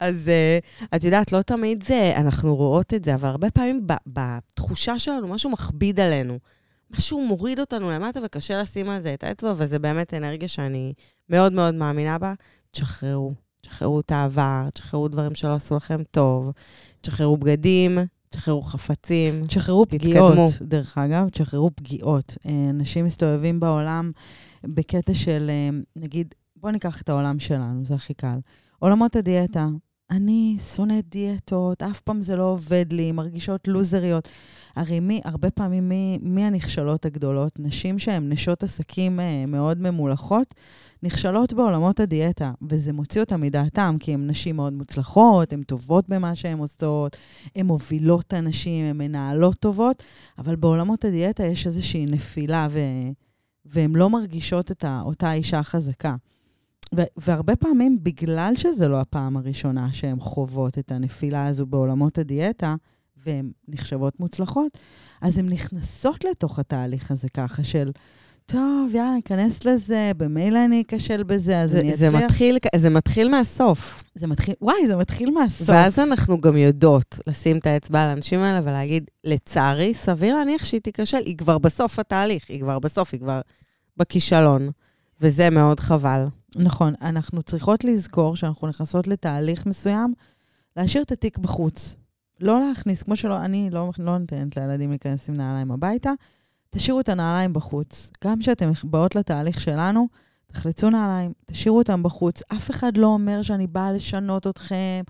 אז 0.00 0.30
uh, 0.30 0.94
את 0.96 1.04
יודעת, 1.04 1.32
לא 1.32 1.42
תמיד 1.42 1.84
זה, 1.86 2.12
אנחנו 2.16 2.56
רואות 2.56 2.94
את 2.94 3.04
זה, 3.04 3.14
אבל 3.14 3.28
הרבה 3.28 3.50
פעמים 3.50 3.86
בתחושה 4.06 4.98
שלנו 4.98 5.28
משהו 5.28 5.50
מכביד 5.50 6.00
עלינו. 6.00 6.38
משהו 6.90 7.26
מוריד 7.26 7.60
אותנו 7.60 7.90
למטה 7.90 8.20
וקשה 8.24 8.62
לשים 8.62 8.88
על 8.88 9.02
זה 9.02 9.14
את 9.14 9.24
האצבע, 9.24 9.54
וזה 9.56 9.78
באמת 9.78 10.14
אנרגיה 10.14 10.48
שאני 10.48 10.92
מאוד 11.30 11.52
מאוד 11.52 11.74
מאמינה 11.74 12.18
בה. 12.18 12.34
תשחררו. 12.70 13.32
תשחררו 13.60 14.00
את 14.00 14.10
העבר, 14.10 14.68
תשחררו 14.74 15.08
דברים 15.08 15.34
שלא 15.34 15.54
עשו 15.54 15.76
לכם 15.76 16.02
טוב, 16.10 16.52
תשחררו 17.00 17.36
בגדים, 17.36 17.98
תשחררו 18.30 18.62
חפצים. 18.62 19.46
תשחררו 19.46 19.84
תתקדמו. 19.84 20.30
פגיעות, 20.30 20.52
דרך 20.62 20.98
אגב, 20.98 21.28
תשחררו 21.28 21.70
פגיעות. 21.76 22.36
אה, 22.46 22.66
אנשים 22.70 23.04
מסתובבים 23.04 23.60
בעולם 23.60 24.12
בקטע 24.64 25.14
של, 25.14 25.50
אה, 25.50 25.78
נגיד, 25.96 26.34
בואו 26.64 26.72
ניקח 26.72 27.02
את 27.02 27.08
העולם 27.08 27.38
שלנו, 27.38 27.84
זה 27.84 27.94
הכי 27.94 28.14
קל. 28.14 28.38
עולמות 28.78 29.16
הדיאטה. 29.16 29.68
אני 30.10 30.56
שונאת 30.74 31.04
דיאטות, 31.08 31.82
אף 31.82 32.00
פעם 32.00 32.22
זה 32.22 32.36
לא 32.36 32.42
עובד 32.42 32.92
לי, 32.92 33.12
מרגישות 33.12 33.68
לוזריות. 33.68 34.28
הרי 34.76 35.00
מי, 35.00 35.20
הרבה 35.24 35.50
פעמים, 35.50 35.88
מי, 35.88 36.18
מי 36.22 36.44
הנכשלות 36.44 37.06
הגדולות? 37.06 37.52
נשים 37.58 37.98
שהן 37.98 38.32
נשות 38.32 38.62
עסקים 38.62 39.20
אה, 39.20 39.46
מאוד 39.46 39.78
ממולחות, 39.78 40.54
נכשלות 41.02 41.52
בעולמות 41.52 42.00
הדיאטה, 42.00 42.52
וזה 42.62 42.92
מוציא 42.92 43.20
אותן 43.20 43.40
מדעתן, 43.40 43.96
כי 44.00 44.14
הן 44.14 44.30
נשים 44.30 44.56
מאוד 44.56 44.72
מוצלחות, 44.72 45.52
הן 45.52 45.62
טובות 45.62 46.08
במה 46.08 46.34
שהן 46.34 46.58
עושות, 46.58 47.16
הן 47.56 47.66
מובילות 47.66 48.34
אנשים, 48.34 48.84
הן 48.84 48.98
מנהלות 48.98 49.56
טובות, 49.56 50.02
אבל 50.38 50.56
בעולמות 50.56 51.04
הדיאטה 51.04 51.46
יש 51.46 51.66
איזושהי 51.66 52.06
נפילה, 52.06 52.66
ו... 52.70 52.78
והן 53.64 53.92
לא 53.96 54.10
מרגישות 54.10 54.70
את. 54.70 54.84
אותה 54.84 55.32
אישה 55.32 55.62
חזקה. 55.62 56.14
והרבה 57.16 57.56
פעמים, 57.56 57.98
בגלל 58.02 58.52
שזה 58.56 58.88
לא 58.88 59.00
הפעם 59.00 59.36
הראשונה 59.36 59.88
שהן 59.92 60.20
חוות 60.20 60.78
את 60.78 60.92
הנפילה 60.92 61.46
הזו 61.46 61.66
בעולמות 61.66 62.18
הדיאטה, 62.18 62.74
והן 63.26 63.50
נחשבות 63.68 64.20
מוצלחות, 64.20 64.78
אז 65.20 65.38
הן 65.38 65.48
נכנסות 65.48 66.24
לתוך 66.24 66.58
התהליך 66.58 67.10
הזה 67.10 67.28
ככה 67.28 67.64
של, 67.64 67.90
טוב, 68.46 68.90
יאללה, 68.94 69.14
ניכנס 69.14 69.64
לזה, 69.64 70.12
במילא 70.16 70.64
אני 70.64 70.82
אכשל 70.88 71.22
בזה, 71.22 71.60
אז 71.60 71.70
זה, 71.70 71.80
אני 71.80 71.96
זה, 71.96 72.08
אצליח. 72.08 72.22
מתחיל, 72.22 72.58
זה 72.76 72.90
מתחיל 72.90 73.28
מהסוף. 73.28 74.02
זה 74.14 74.26
מתחיל, 74.26 74.54
וואי, 74.60 74.88
זה 74.88 74.96
מתחיל 74.96 75.30
מהסוף. 75.30 75.68
ואז 75.68 75.98
אנחנו 75.98 76.40
גם 76.40 76.56
יודעות 76.56 77.18
לשים 77.26 77.58
את 77.58 77.66
האצבע 77.66 78.02
על 78.02 78.08
האנשים 78.08 78.40
האלה 78.40 78.60
ולהגיד, 78.62 79.10
לצערי, 79.24 79.94
סביר 79.94 80.34
להניח 80.34 80.64
שהיא 80.64 80.80
תיכשל, 80.80 81.22
היא 81.26 81.36
כבר 81.36 81.58
בסוף 81.58 81.98
התהליך, 81.98 82.44
היא 82.48 82.60
כבר 82.60 82.78
בסוף, 82.78 83.12
היא 83.12 83.20
כבר 83.20 83.40
בכישלון. 83.96 84.68
וזה 85.20 85.50
מאוד 85.50 85.80
חבל. 85.80 86.26
נכון, 86.56 86.94
אנחנו 87.02 87.42
צריכות 87.42 87.84
לזכור 87.84 88.36
שאנחנו 88.36 88.68
נכנסות 88.68 89.08
לתהליך 89.08 89.66
מסוים, 89.66 90.14
להשאיר 90.76 91.02
את 91.02 91.12
התיק 91.12 91.38
בחוץ. 91.38 91.96
לא 92.40 92.60
להכניס, 92.60 93.02
כמו 93.02 93.16
שלא, 93.16 93.40
אני 93.40 93.70
לא, 93.70 93.90
לא 93.98 94.18
נותנת 94.18 94.56
לילדים 94.56 94.90
להיכנס 94.90 95.28
עם 95.28 95.36
נעליים 95.36 95.70
הביתה, 95.70 96.10
תשאירו 96.70 97.00
את 97.00 97.08
הנעליים 97.08 97.52
בחוץ. 97.52 98.10
גם 98.24 98.40
כשאתם 98.40 98.72
באות 98.84 99.14
לתהליך 99.14 99.60
שלנו, 99.60 100.08
תחלצו 100.46 100.90
נעליים, 100.90 101.32
תשאירו 101.46 101.78
אותם 101.78 102.02
בחוץ. 102.02 102.42
אף 102.52 102.70
אחד 102.70 102.96
לא 102.96 103.06
אומר 103.06 103.42
שאני 103.42 103.66
באה 103.66 103.92
לשנות 103.92 104.46
אתכם, 104.46 105.02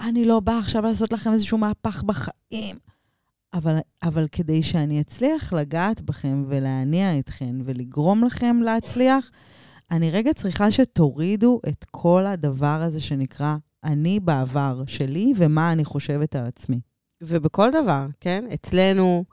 אני 0.00 0.24
לא 0.24 0.40
באה 0.40 0.58
עכשיו 0.58 0.82
לעשות 0.82 1.12
לכם 1.12 1.32
איזשהו 1.32 1.58
מהפך 1.58 2.02
בחיים. 2.02 2.76
אבל, 3.54 3.78
אבל 4.02 4.26
כדי 4.32 4.62
שאני 4.62 5.00
אצליח 5.00 5.52
לגעת 5.52 6.02
בכם 6.02 6.44
ולהניע 6.48 7.18
אתכם 7.18 7.60
ולגרום 7.64 8.24
לכם 8.24 8.56
להצליח, 8.62 9.30
אני 9.90 10.10
רגע 10.10 10.32
צריכה 10.32 10.70
שתורידו 10.70 11.60
את 11.68 11.84
כל 11.90 12.26
הדבר 12.26 12.82
הזה 12.82 13.00
שנקרא 13.00 13.56
אני 13.84 14.20
בעבר 14.20 14.82
שלי 14.86 15.32
ומה 15.36 15.72
אני 15.72 15.84
חושבת 15.84 16.36
על 16.36 16.46
עצמי. 16.46 16.80
ובכל 17.20 17.70
דבר, 17.70 18.06
כן? 18.20 18.44
אצלנו, 18.54 19.24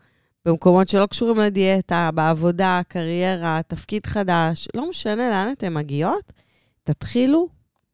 במקומות 0.46 0.88
שלא 0.88 1.06
קשורים 1.06 1.38
לדיאטה, 1.38 2.10
בעבודה, 2.16 2.82
קריירה, 2.88 3.62
תפקיד 3.68 4.06
חדש, 4.06 4.68
לא 4.76 4.90
משנה 4.90 5.30
לאן 5.30 5.52
אתן 5.52 5.74
מגיעות, 5.74 6.34
תתחילו 6.84 7.48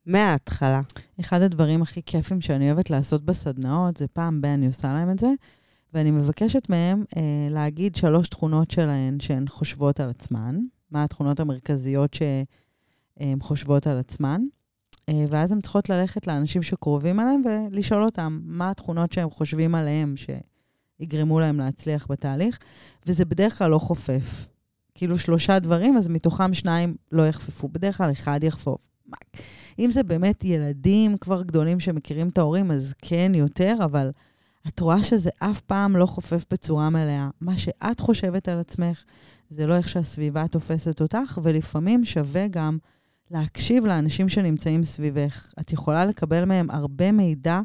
מההתחלה. 0.06 0.82
אחד 1.20 1.42
הדברים 1.42 1.82
הכי 1.82 2.02
כיפים 2.06 2.42
שאני 2.42 2.72
אוהבת 2.72 2.90
לעשות 2.90 3.26
בסדנאות, 3.26 3.98
זה 3.98 4.08
פעם 4.08 4.42
ב- 4.42 4.46
אני 4.46 4.68
עושה 4.68 4.88
להם 4.88 5.12
את 5.12 5.20
זה, 5.20 5.30
ואני 5.94 6.12
מבקשת 6.12 6.70
מהם 6.70 7.04
אה, 7.18 7.48
להגיד 7.50 7.96
שלוש 7.96 8.30
תכונות 8.30 8.72
שלהן 8.72 9.20
שהן 9.20 9.48
חושבות 9.48 10.00
על 10.00 10.10
עצמן, 10.10 10.60
מה 10.92 11.04
התכונות 11.04 11.40
המרכזיות 11.40 12.14
שהן 12.14 13.40
חושבות 13.40 13.88
על 13.88 13.98
עצמן, 13.98 14.42
אה, 15.10 15.26
ואז 15.30 15.52
הן 15.52 15.62
צריכות 15.62 15.90
ללכת 15.90 16.28
לאנשים 16.28 16.64
שקרובים 16.64 17.20
אליהם 17.20 17.42
ולשאול 17.46 18.04
אותם 18.04 18.40
מה 18.44 18.70
התכונות 18.70 19.14
שהם 19.14 19.30
חושבים 19.30 19.76
עליהם 19.76 20.16
שיגרמו 20.18 21.40
להם 21.40 21.58
להצליח 21.58 22.08
בתהליך, 22.10 22.60
וזה 23.06 23.26
בדרך 23.26 23.58
כלל 23.58 23.72
לא 23.72 23.80
חופף. 23.80 24.48
כאילו 24.96 25.20
שלושה 25.20 25.60
דברים, 25.60 25.98
אז 25.98 26.08
מתוכם 26.08 26.54
שניים 26.54 26.96
לא 27.12 27.28
יחפפו. 27.28 27.68
בדרך 27.68 27.98
כלל 27.98 28.12
אחד 28.12 28.40
יחפוף. 28.44 28.90
אם 29.80 29.92
זה 29.92 30.04
באמת 30.04 30.44
ילדים 30.44 31.18
כבר 31.18 31.44
גדולים 31.44 31.80
שמכירים 31.80 32.30
את 32.30 32.38
ההורים, 32.38 32.72
אז 32.72 32.94
כן 33.02 33.32
יותר, 33.36 33.76
אבל 33.84 34.12
את 34.68 34.80
רואה 34.80 35.04
שזה 35.04 35.30
אף 35.40 35.62
פעם 35.62 35.96
לא 35.96 36.06
חופף 36.06 36.46
בצורה 36.52 36.90
מלאה. 36.90 37.30
מה 37.42 37.58
שאת 37.58 38.00
חושבת 38.00 38.48
על 38.48 38.60
עצמך, 38.60 39.04
זה 39.50 39.68
לא 39.68 39.76
איך 39.76 39.90
שהסביבה 39.90 40.48
תופסת 40.48 41.02
אותך, 41.02 41.40
ולפעמים 41.44 42.06
שווה 42.06 42.48
גם 42.48 42.78
להקשיב 43.32 43.86
לאנשים 43.86 44.30
שנמצאים 44.30 44.84
סביבך. 44.84 45.54
את 45.60 45.74
יכולה 45.74 46.06
לקבל 46.06 46.46
מהם 46.46 46.70
הרבה 46.70 47.12
מידע 47.12 47.60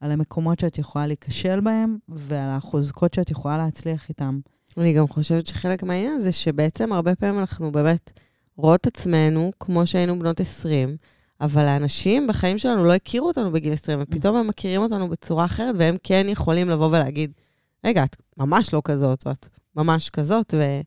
על 0.00 0.12
המקומות 0.12 0.60
שאת 0.60 0.78
יכולה 0.78 1.06
להיכשל 1.06 1.60
בהם, 1.60 1.96
ועל 2.08 2.48
החוזקות 2.48 3.14
שאת 3.14 3.30
יכולה 3.30 3.58
להצליח 3.58 4.08
איתם. 4.08 4.40
אני 4.78 4.92
גם 4.92 5.08
חושבת 5.08 5.46
שחלק 5.46 5.82
מהעניין 5.82 6.20
זה 6.20 6.32
שבעצם 6.32 6.92
הרבה 6.92 7.14
פעמים 7.14 7.40
אנחנו 7.40 7.72
באמת 7.72 8.20
רואות 8.56 8.86
עצמנו 8.86 9.50
כמו 9.60 9.86
שהיינו 9.86 10.18
בנות 10.18 10.40
20, 10.40 10.96
אבל 11.40 11.62
האנשים 11.62 12.26
בחיים 12.26 12.58
שלנו 12.58 12.84
לא 12.84 12.94
הכירו 12.94 13.26
אותנו 13.26 13.52
בגיל 13.52 13.72
20, 13.72 13.98
ופתאום 14.02 14.36
הם 14.36 14.46
מכירים 14.46 14.80
אותנו 14.80 15.08
בצורה 15.08 15.44
אחרת, 15.44 15.74
והם 15.78 15.96
כן 16.02 16.26
יכולים 16.28 16.70
לבוא 16.70 16.86
ולהגיד, 16.86 17.32
רגע, 17.84 18.04
את 18.04 18.16
ממש 18.36 18.74
לא 18.74 18.82
כזאת, 18.84 19.26
או 19.26 19.30
את 19.30 19.48
ממש 19.76 20.10
כזאת, 20.10 20.54
ו... 20.56 20.80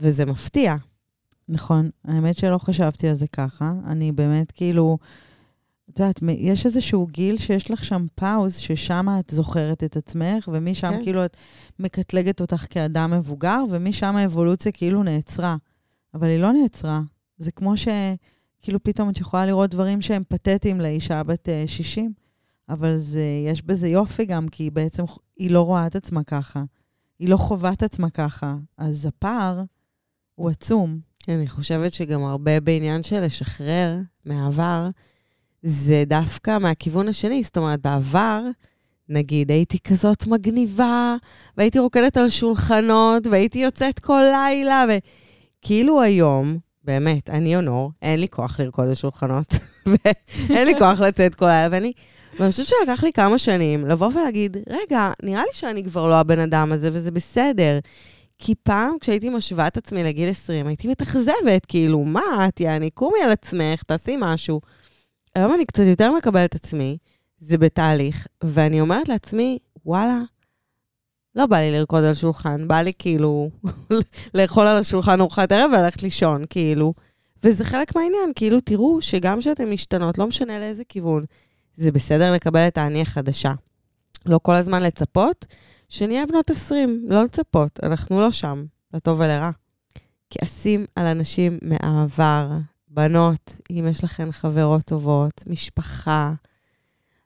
וזה 0.00 0.26
מפתיע. 0.26 0.76
נכון, 1.48 1.90
האמת 2.04 2.36
שלא 2.36 2.58
חשבתי 2.58 3.08
על 3.08 3.14
זה 3.14 3.26
ככה. 3.26 3.72
אני 3.86 4.12
באמת 4.12 4.50
כאילו, 4.50 4.98
את 5.90 5.98
יודעת, 5.98 6.20
יש 6.22 6.66
איזשהו 6.66 7.06
גיל 7.06 7.36
שיש 7.36 7.70
לך 7.70 7.84
שם 7.84 8.06
פאוז, 8.14 8.56
ששם 8.56 9.06
את 9.20 9.30
זוכרת 9.30 9.84
את 9.84 9.96
עצמך, 9.96 10.48
ומשם 10.52 10.90
כן. 10.90 11.02
כאילו 11.02 11.24
את 11.24 11.36
מקטלגת 11.78 12.40
אותך 12.40 12.66
כאדם 12.70 13.10
מבוגר, 13.10 13.62
ומשם 13.70 14.16
האבולוציה 14.16 14.72
כאילו 14.72 15.02
נעצרה. 15.02 15.56
אבל 16.14 16.28
היא 16.28 16.38
לא 16.38 16.52
נעצרה. 16.52 17.00
זה 17.38 17.52
כמו 17.52 17.74
שכאילו 17.76 18.82
פתאום 18.82 19.10
את 19.10 19.20
יכולה 19.20 19.46
לראות 19.46 19.70
דברים 19.70 20.00
שהם 20.00 20.22
פתטיים 20.28 20.80
לאישה 20.80 21.22
בת 21.22 21.48
אה, 21.48 21.64
60, 21.66 22.12
אבל 22.68 22.96
זה, 22.96 23.24
יש 23.46 23.62
בזה 23.62 23.88
יופי 23.88 24.24
גם, 24.24 24.48
כי 24.48 24.62
היא 24.62 24.72
בעצם, 24.72 25.04
היא 25.36 25.50
לא 25.50 25.62
רואה 25.62 25.86
את 25.86 25.96
עצמה 25.96 26.24
ככה. 26.24 26.62
היא 27.18 27.28
לא 27.28 27.36
חווה 27.36 27.72
את 27.72 27.82
עצמה 27.82 28.10
ככה. 28.10 28.56
אז 28.78 29.06
הפער 29.06 29.62
הוא 30.40 30.50
עצום. 30.50 30.98
אני 31.28 31.48
חושבת 31.48 31.92
שגם 31.92 32.24
הרבה 32.24 32.60
בעניין 32.60 33.02
של 33.02 33.24
לשחרר 33.24 33.96
מהעבר, 34.24 34.88
זה 35.62 36.04
דווקא 36.06 36.58
מהכיוון 36.58 37.08
השני. 37.08 37.42
זאת 37.42 37.56
אומרת, 37.56 37.80
בעבר, 37.80 38.42
נגיד, 39.08 39.50
הייתי 39.50 39.78
כזאת 39.78 40.26
מגניבה, 40.26 41.16
והייתי 41.56 41.78
רוקדת 41.78 42.16
על 42.16 42.30
שולחנות, 42.30 43.26
והייתי 43.26 43.58
יוצאת 43.58 43.98
כל 43.98 44.22
לילה, 44.32 44.84
וכאילו 44.88 46.02
היום, 46.02 46.58
באמת, 46.84 47.30
אני 47.30 47.56
אונור, 47.56 47.92
אין 48.02 48.20
לי 48.20 48.28
כוח 48.28 48.60
לרקוד 48.60 48.88
על 48.88 48.94
שולחנות, 48.94 49.46
ואין 49.86 50.66
לי 50.66 50.78
כוח 50.78 51.00
לצאת 51.00 51.34
כל 51.34 51.46
הלילה, 51.46 51.68
ואני... 51.76 51.92
ואני 52.38 52.50
חושבת 52.50 52.68
שלקח 52.68 53.04
לי 53.04 53.12
כמה 53.12 53.38
שנים 53.38 53.86
לבוא 53.86 54.10
ולהגיד, 54.14 54.56
רגע, 54.68 55.12
נראה 55.22 55.42
לי 55.42 55.52
שאני 55.52 55.84
כבר 55.84 56.06
לא 56.06 56.20
הבן 56.20 56.38
אדם 56.38 56.72
הזה, 56.72 56.90
וזה 56.92 57.10
בסדר. 57.10 57.78
כי 58.40 58.54
פעם, 58.54 58.96
כשהייתי 59.00 59.28
משווה 59.28 59.66
את 59.66 59.76
עצמי 59.76 60.04
לגיל 60.04 60.28
20, 60.28 60.66
הייתי 60.66 60.88
מתאכזבת, 60.88 61.66
כאילו, 61.68 62.04
מה 62.04 62.48
את, 62.48 62.60
יעני, 62.60 62.90
קומי 62.90 63.18
על 63.24 63.30
עצמך, 63.30 63.82
תעשי 63.82 64.16
משהו. 64.18 64.60
היום 65.34 65.54
אני 65.54 65.66
קצת 65.66 65.82
יותר 65.86 66.12
מקבלת 66.12 66.54
עצמי, 66.54 66.98
זה 67.38 67.58
בתהליך, 67.58 68.26
ואני 68.44 68.80
אומרת 68.80 69.08
לעצמי, 69.08 69.58
וואלה, 69.86 70.20
לא 71.34 71.46
בא 71.46 71.56
לי 71.56 71.72
לרקוד 71.72 72.04
על 72.04 72.14
שולחן, 72.14 72.68
בא 72.68 72.80
לי 72.80 72.92
כאילו 72.98 73.50
לאכול 74.34 74.66
על 74.66 74.76
השולחן 74.76 75.20
ארוחת 75.20 75.52
ערב 75.52 75.70
וללכת 75.74 76.02
לישון, 76.02 76.44
כאילו. 76.50 76.94
וזה 77.44 77.64
חלק 77.64 77.96
מהעניין, 77.96 78.32
כאילו, 78.34 78.60
תראו 78.60 79.02
שגם 79.02 79.40
כשאתן 79.40 79.70
משתנות, 79.70 80.18
לא 80.18 80.26
משנה 80.26 80.58
לאיזה 80.58 80.82
כיוון, 80.88 81.24
זה 81.76 81.92
בסדר 81.92 82.32
לקבל 82.32 82.66
את 82.68 82.78
האני 82.78 83.02
החדשה. 83.02 83.52
לא 84.26 84.40
כל 84.42 84.54
הזמן 84.54 84.82
לצפות, 84.82 85.46
שנהיה 85.90 86.26
בנות 86.26 86.50
20, 86.50 87.04
לא 87.08 87.24
לצפות, 87.24 87.80
אנחנו 87.82 88.20
לא 88.20 88.32
שם, 88.32 88.64
לטוב 88.94 89.20
ולרע. 89.20 89.50
כעסים 90.30 90.84
על 90.96 91.06
אנשים 91.06 91.58
מהעבר, 91.62 92.50
בנות, 92.88 93.56
אם 93.70 93.86
יש 93.90 94.04
לכן 94.04 94.32
חברות 94.32 94.82
טובות, 94.82 95.42
משפחה, 95.46 96.34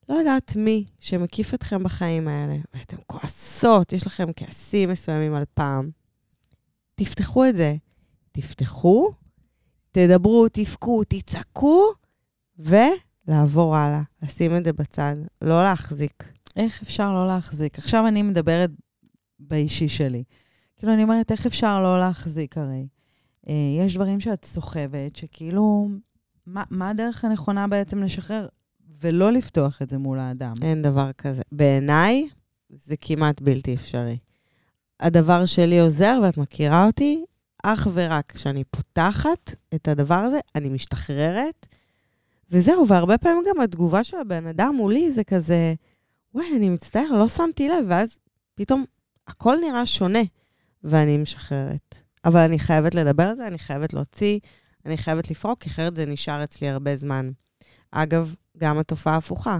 לא 0.09 0.15
יודעת 0.15 0.57
מי 0.57 0.85
שמקיף 1.01 1.55
אתכם 1.55 1.83
בחיים 1.83 2.29
האלה, 2.29 2.57
ואתן 2.75 2.97
כועסות, 3.07 3.93
יש 3.93 4.07
לכם 4.07 4.27
כעסים 4.37 4.91
מסוימים 4.91 5.35
על 5.35 5.45
פעם, 5.55 5.91
תפתחו 6.95 7.45
את 7.47 7.55
זה. 7.55 7.75
תפתחו, 8.33 9.13
תדברו, 9.93 10.49
תבכו, 10.53 11.03
תצעקו, 11.09 11.93
ולעבור 12.59 13.77
הלאה. 13.77 14.03
לשים 14.23 14.57
את 14.57 14.65
זה 14.65 14.73
בצד, 14.73 15.17
לא 15.43 15.63
להחזיק. 15.63 16.34
איך 16.57 16.83
אפשר 16.83 17.13
לא 17.13 17.27
להחזיק? 17.27 17.79
עכשיו 17.79 18.09
אני 18.09 18.23
מדברת 18.23 18.71
באישי 19.39 19.89
שלי. 19.89 20.25
כאילו, 20.77 20.95
אני 20.95 21.03
אומרת, 21.03 21.33
איך 21.33 21.47
אפשר 21.47 21.83
לא 21.83 22.01
להחזיק 22.01 22.59
הרי? 22.59 22.87
אה, 23.49 23.55
יש 23.79 23.95
דברים 23.95 24.21
שאת 24.21 24.45
סוחבת, 24.45 25.17
שכאילו, 25.17 25.89
מה, 26.47 26.63
מה 26.71 26.91
הדרך 26.91 27.25
הנכונה 27.25 27.69
בעצם 27.69 28.03
לשחרר 28.03 28.49
ולא 29.01 29.33
לפתוח 29.33 29.83
את 29.83 29.91
זה 29.91 29.99
מול 29.99 30.19
האדם? 30.19 30.55
אין 30.63 30.83
דבר 30.83 31.13
כזה. 31.13 31.43
בעיניי, 31.53 32.29
זה 32.71 32.97
כמעט 33.01 33.41
בלתי 33.41 33.75
אפשרי. 33.75 34.19
הדבר 35.01 35.47
שלי 35.47 35.81
עוזר, 35.81 36.21
ואת 36.23 36.39
מכירה 36.39 36.87
אותי, 36.87 37.25
אך 37.63 37.89
ורק 37.95 38.33
כשאני 38.33 38.65
פותחת 38.65 39.55
את 39.75 39.89
הדבר 39.89 40.15
הזה, 40.15 40.39
אני 40.55 40.69
משתחררת, 40.69 41.67
וזהו, 42.51 42.89
והרבה 42.89 43.19
פעמים 43.19 43.43
גם 43.49 43.61
התגובה 43.61 44.05
של 44.05 44.17
הבן 44.17 44.47
אדם 44.47 44.75
מולי 44.77 45.13
זה 45.13 45.25
כזה, 45.25 45.75
וואי, 46.35 46.57
אני 46.57 46.69
מצטער, 46.69 47.11
לא 47.11 47.29
שמתי 47.29 47.69
לב, 47.69 47.85
ואז 47.89 48.19
פתאום 48.55 48.85
הכל 49.27 49.57
נראה 49.61 49.87
שונה, 49.87 50.23
ואני 50.85 51.17
משחררת. 51.17 51.95
אבל 52.25 52.41
אני 52.41 52.59
חייבת 52.59 52.95
לדבר 52.95 53.23
על 53.23 53.37
זה, 53.37 53.47
אני 53.47 53.59
חייבת 53.59 53.93
להוציא, 53.93 54.39
אני 54.87 54.97
חייבת 54.97 55.31
לפרוק, 55.31 55.63
כי 55.63 55.71
אחרת 55.71 55.97
זה 55.97 56.07
נשאר 56.07 56.45
אצלי 56.45 56.69
הרבה 56.69 56.97
זמן. 56.97 57.31
אגב, 57.91 58.35
גם 58.59 58.79
התופעה 58.79 59.17
הפוכה. 59.17 59.59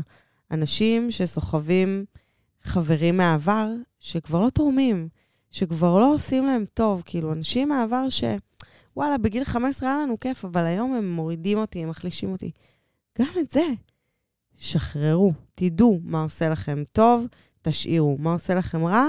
אנשים 0.51 1.11
שסוחבים 1.11 2.05
חברים 2.63 3.17
מהעבר, 3.17 3.69
שכבר 4.01 4.41
לא 4.41 4.51
תורמים, 4.51 5.09
שכבר 5.51 5.99
לא 5.99 6.15
עושים 6.15 6.47
להם 6.47 6.65
טוב, 6.75 7.03
כאילו, 7.05 7.33
אנשים 7.33 7.69
מהעבר 7.69 8.09
ש... 8.09 8.25
וואלה, 8.97 9.19
בגיל 9.19 9.45
15 9.45 9.89
היה 9.89 10.03
לנו 10.03 10.21
כיף, 10.21 10.45
אבל 10.45 10.65
היום 10.65 10.95
הם 10.95 11.11
מורידים 11.13 11.59
אותי, 11.59 11.83
הם 11.83 11.89
מחלישים 11.89 12.33
אותי. 12.33 12.51
גם 13.19 13.33
את 13.41 13.53
זה, 13.53 13.67
שחררו, 14.57 15.33
תדעו 15.55 16.01
מה 16.05 16.23
עושה 16.23 16.49
לכם 16.49 16.83
טוב, 16.93 17.27
תשאירו. 17.63 18.17
מה 18.19 18.33
עושה 18.33 18.55
לכם 18.55 18.85
רע, 18.85 19.09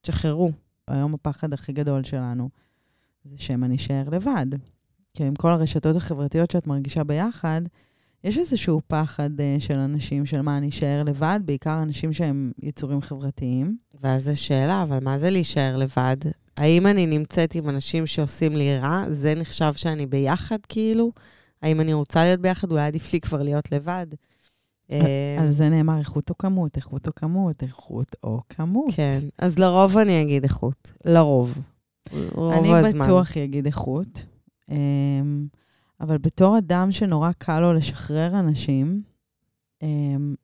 תשחררו. 0.00 0.50
היום 0.88 1.14
הפחד 1.14 1.52
הכי 1.52 1.72
גדול 1.72 2.02
שלנו 2.02 2.48
זה 3.24 3.38
שמא 3.38 3.66
נישאר 3.66 4.04
לבד. 4.12 4.46
כי 5.14 5.24
עם 5.24 5.34
כל 5.34 5.52
הרשתות 5.52 5.96
החברתיות 5.96 6.50
שאת 6.50 6.66
מרגישה 6.66 7.04
ביחד, 7.04 7.60
יש 8.24 8.38
איזשהו 8.38 8.80
פחד 8.86 9.30
uh, 9.40 9.60
של 9.60 9.78
אנשים, 9.78 10.26
של 10.26 10.40
מה, 10.40 10.56
אני 10.56 10.68
אשאר 10.68 11.02
לבד, 11.06 11.40
בעיקר 11.44 11.82
אנשים 11.82 12.12
שהם 12.12 12.50
יצורים 12.62 13.00
חברתיים. 13.00 13.76
ואז 14.02 14.28
השאלה, 14.28 14.82
אבל 14.82 14.98
מה 15.02 15.18
זה 15.18 15.30
להישאר 15.30 15.76
לבד? 15.76 16.16
האם 16.56 16.86
אני 16.86 17.06
נמצאת 17.06 17.54
עם 17.54 17.68
אנשים 17.68 18.06
שעושים 18.06 18.56
לי 18.56 18.78
רע? 18.78 19.04
זה 19.10 19.34
נחשב 19.34 19.72
שאני 19.76 20.06
ביחד, 20.06 20.58
כאילו? 20.68 21.12
האם 21.62 21.80
אני 21.80 21.92
רוצה 21.92 22.24
להיות 22.24 22.40
ביחד? 22.40 22.70
אולי 22.70 22.86
עדיף 22.86 23.12
לי 23.12 23.20
כבר 23.20 23.42
להיות 23.42 23.72
לבד. 23.72 24.06
אה, 24.90 25.36
על 25.40 25.50
זה 25.50 25.68
נאמר 25.68 25.98
איכות 25.98 26.30
או 26.30 26.38
כמות, 26.38 26.76
איכות 26.76 27.06
או 27.06 27.14
כמות, 27.14 27.62
איכות 27.62 28.16
או 28.24 28.40
כמות. 28.48 28.94
כן, 28.94 29.20
אז 29.38 29.58
לרוב 29.58 29.98
אני 29.98 30.22
אגיד 30.22 30.42
איכות. 30.42 30.92
לרוב. 31.04 31.54
רוב 32.34 32.52
אני 32.52 32.74
הזמן. 32.74 32.90
אני 32.90 33.00
בטוח 33.00 33.36
אגיד 33.36 33.66
איכות. 33.66 34.24
אמ, 34.70 35.46
אבל 36.00 36.18
בתור 36.18 36.58
אדם 36.58 36.92
שנורא 36.92 37.30
קל 37.38 37.60
לו 37.60 37.72
לשחרר 37.72 38.38
אנשים, 38.38 39.02
אמ, 39.82 40.34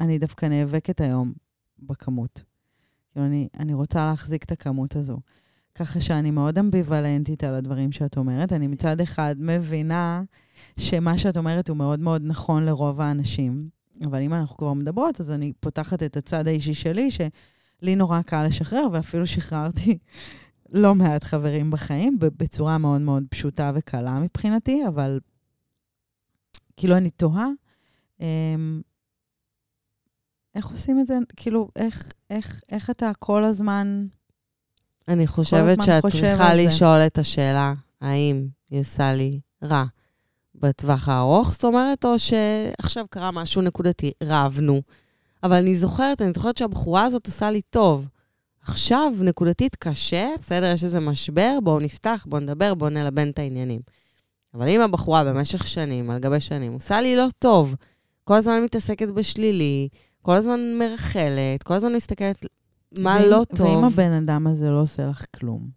אני 0.00 0.18
דווקא 0.18 0.46
נאבקת 0.46 1.00
היום 1.00 1.32
בכמות. 1.78 2.42
כאילו, 3.12 3.26
אני, 3.26 3.48
אני 3.60 3.74
רוצה 3.74 4.06
להחזיק 4.06 4.44
את 4.44 4.52
הכמות 4.52 4.96
הזו. 4.96 5.18
ככה 5.74 6.00
שאני 6.00 6.30
מאוד 6.30 6.58
אמביוולנטית 6.58 7.44
על 7.44 7.54
הדברים 7.54 7.92
שאת 7.92 8.16
אומרת. 8.16 8.52
אני 8.52 8.66
מצד 8.66 9.00
אחד 9.00 9.36
מבינה 9.38 10.22
שמה 10.78 11.18
שאת 11.18 11.36
אומרת 11.36 11.68
הוא 11.68 11.76
מאוד 11.76 12.00
מאוד 12.00 12.22
נכון 12.24 12.64
לרוב 12.64 13.00
האנשים, 13.00 13.68
אבל 14.04 14.22
אם 14.22 14.34
אנחנו 14.34 14.56
כבר 14.56 14.72
מדברות, 14.72 15.20
אז 15.20 15.30
אני 15.30 15.52
פותחת 15.60 16.02
את 16.02 16.16
הצד 16.16 16.48
האישי 16.48 16.74
שלי, 16.74 17.10
שלי 17.10 17.96
נורא 17.96 18.22
קל 18.22 18.46
לשחרר, 18.46 18.86
ואפילו 18.92 19.26
שחררתי 19.26 19.98
לא 20.72 20.94
מעט 20.94 21.24
חברים 21.24 21.70
בחיים, 21.70 22.18
בצורה 22.18 22.78
מאוד 22.78 23.00
מאוד 23.00 23.22
פשוטה 23.30 23.72
וקלה 23.74 24.18
מבחינתי, 24.18 24.86
אבל 24.88 25.20
כאילו 26.76 26.96
אני 26.96 27.10
תוהה, 27.10 27.48
אמ, 28.20 28.80
איך 30.54 30.66
עושים 30.66 31.00
את 31.00 31.06
זה? 31.06 31.18
כאילו, 31.36 31.68
איך, 31.76 32.12
איך, 32.30 32.60
איך 32.68 32.90
אתה 32.90 33.10
כל 33.18 33.44
הזמן... 33.44 34.06
אני 35.08 35.26
חושבת 35.26 35.82
שאת 35.82 36.06
צריכה 36.06 36.54
לשאול 36.54 36.98
את 37.06 37.18
השאלה, 37.18 37.74
האם 38.00 38.48
היא 38.70 38.80
עושה 38.80 39.14
לי 39.14 39.40
רע 39.62 39.84
בטווח 40.60 41.08
הארוך, 41.08 41.52
זאת 41.52 41.64
אומרת, 41.64 42.04
או 42.04 42.18
שעכשיו 42.18 43.04
קרה 43.10 43.30
משהו 43.30 43.62
נקודתי, 43.62 44.12
רבנו. 44.22 44.82
אבל 45.42 45.56
אני 45.56 45.74
זוכרת, 45.74 46.22
אני 46.22 46.32
זוכרת 46.32 46.56
שהבחורה 46.56 47.04
הזאת 47.04 47.26
עושה 47.26 47.50
לי 47.50 47.62
טוב. 47.62 48.06
עכשיו, 48.62 49.12
נקודתית 49.20 49.76
קשה, 49.76 50.28
בסדר, 50.38 50.72
יש 50.72 50.84
איזה 50.84 51.00
משבר, 51.00 51.58
בואו 51.62 51.78
נפתח, 51.78 52.26
בואו 52.28 52.40
נדבר, 52.40 52.74
בואו 52.74 52.90
נלבן 52.90 53.30
את 53.30 53.38
העניינים. 53.38 53.80
אבל 54.54 54.68
אם 54.68 54.80
הבחורה 54.80 55.24
במשך 55.24 55.66
שנים, 55.66 56.10
על 56.10 56.18
גבי 56.18 56.40
שנים, 56.40 56.72
עושה 56.72 57.00
לי 57.00 57.16
לא 57.16 57.26
טוב, 57.38 57.74
כל 58.24 58.34
הזמן 58.34 58.62
מתעסקת 58.64 59.08
בשלילי, 59.08 59.88
כל 60.22 60.32
הזמן 60.32 60.60
מרחלת, 60.78 61.62
כל 61.62 61.74
הזמן 61.74 61.94
מסתכלת 61.94 62.46
מה 62.98 63.18
ואם, 63.20 63.30
לא 63.30 63.42
טוב. 63.56 63.66
ואם 63.66 63.84
הבן 63.84 64.12
אדם 64.12 64.46
הזה 64.46 64.70
לא 64.70 64.82
עושה 64.82 65.06
לך 65.06 65.24
כלום? 65.38 65.68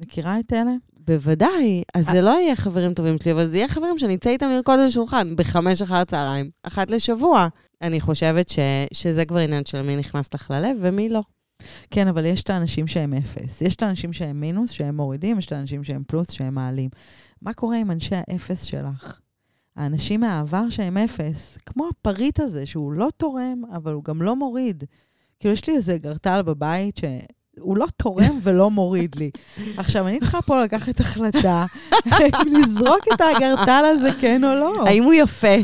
מכירה 0.00 0.40
את 0.40 0.52
אלה? 0.52 0.72
בוודאי. 1.06 1.82
אז 1.94 2.06
זה 2.12 2.20
לא 2.20 2.30
יהיה 2.30 2.56
חברים 2.56 2.94
טובים 2.94 3.16
שלי, 3.22 3.32
אבל 3.32 3.46
זה 3.46 3.56
יהיה 3.56 3.68
חברים 3.68 3.98
שאני 3.98 4.14
אצא 4.14 4.30
איתם 4.30 4.48
לרקוד 4.48 4.78
על 4.78 4.86
השולחן 4.86 5.36
בחמש 5.36 5.82
אחר 5.82 5.94
הצהריים, 5.94 6.50
אחת 6.62 6.90
לשבוע. 6.90 7.48
אני 7.82 8.00
חושבת 8.00 8.48
ש, 8.48 8.58
שזה 8.92 9.24
כבר 9.24 9.38
עניין 9.38 9.64
של 9.64 9.82
מי 9.82 9.96
נכנס 9.96 10.34
לך 10.34 10.50
ללב 10.50 10.76
ומי 10.80 11.08
לא. 11.08 11.22
כן, 11.90 12.08
אבל 12.08 12.24
יש 12.24 12.42
את 12.42 12.50
האנשים 12.50 12.86
שהם 12.86 13.14
אפס. 13.14 13.62
יש 13.62 13.74
את 13.74 13.82
האנשים 13.82 14.12
שהם 14.12 14.40
מינוס, 14.40 14.70
שהם 14.70 14.96
מורידים, 14.96 15.38
יש 15.38 15.46
את 15.46 15.52
האנשים 15.52 15.84
שהם 15.84 16.02
פלוס, 16.06 16.30
שהם 16.30 16.54
מעלים. 16.54 16.90
מה 17.42 17.52
קורה 17.52 17.76
עם 17.76 17.90
אנשי 17.90 18.14
האפס 18.28 18.64
שלך? 18.64 19.20
האנשים 19.76 20.20
מהעבר 20.20 20.70
שהם 20.70 20.96
אפס, 20.96 21.58
כמו 21.66 21.88
הפריט 21.88 22.40
הזה, 22.40 22.66
שהוא 22.66 22.92
לא 22.92 23.08
תורם, 23.16 23.62
אבל 23.72 23.92
הוא 23.92 24.04
גם 24.04 24.22
לא 24.22 24.36
מוריד. 24.36 24.84
כאילו, 25.40 25.54
יש 25.54 25.66
לי 25.68 25.76
איזה 25.76 25.98
גרטל 25.98 26.42
בבית 26.42 26.96
שהוא 27.56 27.76
לא 27.76 27.86
תורם 27.96 28.38
ולא 28.42 28.70
מוריד 28.70 29.14
לי. 29.16 29.30
עכשיו, 29.76 30.08
אני 30.08 30.20
צריכה 30.20 30.42
פה 30.42 30.62
לקחת 30.62 31.00
החלטה 31.00 31.66
אם 32.06 32.54
לזרוק 32.54 33.04
את 33.14 33.20
הגרטל 33.20 33.84
הזה, 33.92 34.10
כן 34.20 34.44
או 34.44 34.54
לא. 34.54 34.84
האם 34.86 35.04
הוא 35.04 35.12
יפה? 35.12 35.56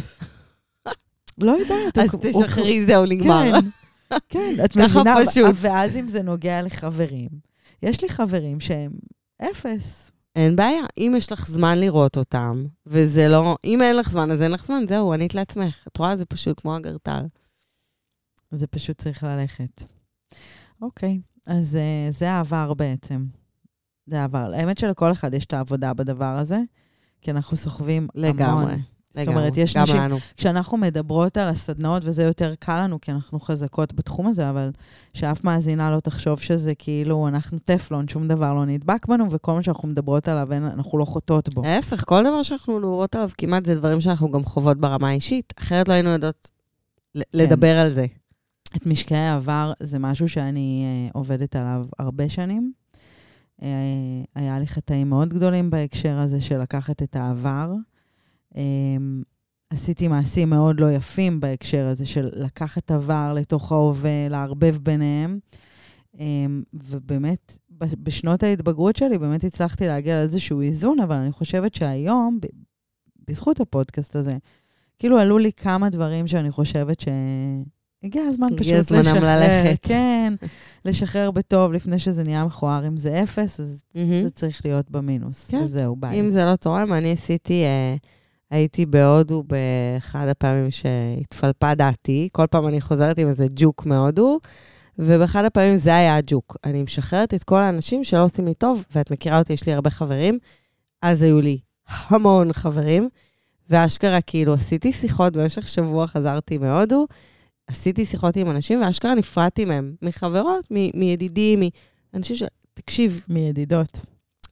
לא 1.39 1.53
יודעת. 1.53 1.99
אז 1.99 2.11
תשחררי, 2.21 2.87
זהו, 2.87 3.07
נגמר. 3.07 3.53
כן, 3.53 4.17
כן, 4.29 4.65
את 4.65 4.77
מבינה. 4.77 5.15
ככה 5.15 5.27
פשוט. 5.27 5.55
ואז 5.55 5.97
אם 5.97 6.09
זה 6.09 6.23
נוגע 6.23 6.63
לחברים, 6.63 7.29
יש 7.83 8.03
לי 8.03 8.09
חברים 8.09 8.61
שהם 8.61 8.93
אפס. 9.43 10.11
אין 10.37 10.57
בעיה. 10.57 10.83
אם 10.99 11.15
יש 11.17 11.33
לך 11.33 11.47
זמן 11.47 11.79
לראות 11.79 12.17
אותם, 12.17 12.65
וזה 12.87 13.29
לא... 13.29 13.57
אם 13.65 13.83
אין 13.83 13.97
לך 13.97 14.11
זמן, 14.11 14.31
אז 14.31 14.43
אין 14.43 14.51
לך 14.51 14.67
זמן, 14.67 14.83
זהו, 14.89 15.13
ענית 15.13 15.35
לעצמך. 15.35 15.85
את 15.89 15.97
רואה? 15.97 16.17
זה 16.17 16.25
פשוט 16.25 16.61
כמו 16.61 16.77
הגרטל. 16.77 17.25
זה 18.51 18.67
פשוט 18.67 18.99
צריך 18.99 19.23
ללכת. 19.23 19.85
אוקיי, 20.83 21.21
אז 21.47 21.75
uh, 22.11 22.15
זה 22.19 22.31
העבר 22.33 22.75
בעצם. 22.75 23.25
זה 24.07 24.25
עבר. 24.25 24.51
האמת 24.55 24.79
שלכל 24.79 25.13
אחד 25.13 25.35
יש 25.35 25.45
את 25.45 25.53
העבודה 25.53 25.93
בדבר 25.95 26.25
הזה, 26.39 26.61
כי 27.21 27.31
אנחנו 27.31 27.57
סוחבים 27.57 28.09
לגמרי. 28.15 28.65
המון. 28.65 28.81
זאת 29.11 29.17
לגמרי. 29.23 29.39
אומרת, 29.39 29.57
יש 29.57 29.77
נשים- 29.77 29.97
לנו. 29.97 30.17
כשאנחנו 30.37 30.77
מדברות 30.77 31.37
על 31.37 31.49
הסדנאות, 31.49 32.03
וזה 32.05 32.23
יותר 32.23 32.55
קל 32.59 32.81
לנו, 32.85 33.01
כי 33.01 33.13
אנחנו 33.13 33.41
חזקות 33.41 33.93
בתחום 33.95 34.27
הזה, 34.27 34.51
אבל 34.51 34.71
שאף 35.15 35.45
מאזינה 35.45 35.91
לא 35.91 36.01
תחשוב 36.01 36.41
שזה 36.41 36.75
כאילו, 36.75 37.29
אנחנו 37.29 37.59
טפלון, 37.59 38.09
שום 38.09 38.29
דבר 38.29 38.55
לא 38.55 38.67
נדבק 38.67 39.07
בנו, 39.07 39.27
וכל 39.31 39.53
מה 39.55 39.63
שאנחנו 39.63 39.89
מדברות 39.89 40.29
עליו, 40.29 40.53
אין- 40.53 40.65
אנחנו 40.65 40.99
לא 40.99 41.05
חוטאות 41.05 41.49
בו. 41.55 41.63
להפך, 41.63 42.05
כל 42.09 42.23
דבר 42.23 42.43
שאנחנו 42.43 42.77
מדברות 42.77 43.15
עליו 43.15 43.31
כמעט 43.39 43.65
זה 43.67 43.75
דברים 43.75 44.01
שאנחנו 44.01 44.31
גם 44.31 44.45
חוות 44.45 44.77
ברמה 44.79 45.09
האישית, 45.09 45.53
אחרת 45.59 45.89
לא 45.89 45.93
היינו 45.95 46.09
יודעות 46.11 46.51
ל- 47.15 47.23
לדבר 47.35 47.79
על 47.79 47.91
זה. 47.91 48.07
את 48.77 48.87
משקעי 48.87 49.19
העבר 49.19 49.73
זה 49.81 49.99
משהו 49.99 50.29
שאני 50.29 50.85
אה, 50.85 51.11
עובדת 51.13 51.57
עליו 51.57 51.87
הרבה 51.99 52.29
שנים. 52.29 52.73
אה, 53.63 54.23
היה 54.35 54.59
לי 54.59 54.67
חטאים 54.67 55.09
מאוד 55.11 55.35
גדולים 55.35 55.71
בהקשר 55.71 56.19
הזה 56.19 56.41
של 56.41 56.59
לקחת 56.59 57.03
את 57.03 57.17
העבר. 57.17 57.73
אה, 58.57 58.63
עשיתי 59.71 60.09
מעשים 60.09 60.51
מאוד 60.51 60.81
לא 60.81 60.93
יפים 60.93 61.41
בהקשר 61.41 61.87
הזה 61.87 62.07
של 62.07 62.29
לקחת 62.33 62.91
עבר 62.91 63.33
לתוך 63.33 63.73
ההווה, 63.73 64.29
לערבב 64.29 64.77
ביניהם. 64.83 65.39
אה, 66.21 66.47
ובאמת, 66.73 67.59
בשנות 67.79 68.43
ההתבגרות 68.43 68.97
שלי 68.97 69.19
באמת 69.19 69.45
הצלחתי 69.45 69.87
להגיע 69.87 70.17
לאיזשהו 70.17 70.61
איזון, 70.61 71.01
אבל 71.01 71.17
אני 71.17 71.33
חושבת 71.33 71.75
שהיום, 71.75 72.39
בזכות 73.29 73.61
הפודקאסט 73.61 74.17
הזה, 74.17 74.37
כאילו 74.99 75.19
עלו 75.19 75.39
לי 75.39 75.53
כמה 75.53 75.91
דברים 75.91 76.27
שאני 76.27 76.51
חושבת 76.51 77.01
ש... 77.01 77.09
הגיע 78.03 78.23
הזמן 78.23 78.47
פשוט 78.47 78.61
הגיע 78.61 78.81
לשחרר. 78.81 79.03
זמנם 79.03 79.25
ללכת. 79.25 79.79
כן, 79.83 80.35
לשחרר 80.85 81.31
בטוב 81.31 81.73
לפני 81.73 81.99
שזה 81.99 82.23
נהיה 82.23 82.45
מכוער. 82.45 82.87
אם 82.87 82.97
זה 82.97 83.23
אפס, 83.23 83.61
אז 83.61 83.83
מהמם. 83.95 84.23
זה 84.23 84.31
צריך 84.31 84.61
להיות 84.65 84.91
במינוס. 84.91 85.47
כן. 85.51 85.61
וזהו, 85.65 85.97
ביי. 85.97 86.21
אם 86.21 86.31
זה 86.31 86.45
לא 86.45 86.57
תורם, 86.57 86.93
אני 86.93 87.13
עשיתי, 87.13 87.65
אה, 87.65 87.95
הייתי 88.51 88.87
בהודו 88.87 89.43
באחד 89.43 90.29
הפעמים 90.29 90.71
שהתפלפה 90.71 91.75
דעתי. 91.75 92.29
כל 92.33 92.47
פעם 92.51 92.67
אני 92.67 92.81
חוזרת 92.81 93.19
עם 93.19 93.29
איזה 93.29 93.47
ג'וק 93.55 93.87
מהודו, 93.87 94.39
ובאחד 94.99 95.45
הפעמים 95.45 95.77
זה 95.77 95.97
היה 95.97 96.17
הג'וק. 96.17 96.57
אני 96.65 96.83
משחררת 96.83 97.35
את 97.35 97.45
כל 97.45 97.59
האנשים 97.59 98.05
שלא 98.05 98.25
עושים 98.25 98.47
לי 98.47 98.55
טוב, 98.55 98.85
ואת 98.95 99.11
מכירה 99.11 99.39
אותי, 99.39 99.53
יש 99.53 99.67
לי 99.67 99.73
הרבה 99.73 99.91
חברים. 99.91 100.39
אז 101.03 101.23
היו 101.23 101.41
לי 101.41 101.59
המון 102.09 102.53
חברים, 102.53 103.09
ואשכרה, 103.71 104.21
כאילו, 104.21 104.55
עשיתי 104.55 104.93
שיחות 104.93 105.33
במשך 105.37 105.69
שבוע, 105.69 106.07
חזרתי 106.07 106.59
מהודו, 106.59 107.07
עשיתי 107.71 108.07
שיחות 108.07 108.37
עם 108.37 108.51
אנשים, 108.51 108.83
ואשכרה 108.83 109.15
נפרדתי 109.15 109.65
מהם, 109.65 109.95
מחברות, 110.03 110.65
מ- 110.71 111.01
מידידים, 111.01 111.63
מאנשים 112.15 112.37
ש... 112.37 112.43
תקשיב, 112.75 113.21
מידידות. 113.29 114.01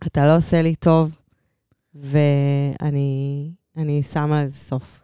אתה 0.07 0.27
לא 0.27 0.37
עושה 0.37 0.63
לי 0.63 0.75
טוב, 0.75 1.11
ואני 1.95 3.51
אני 3.77 4.03
שמה 4.13 4.45
לזה 4.45 4.59
סוף. 4.59 5.01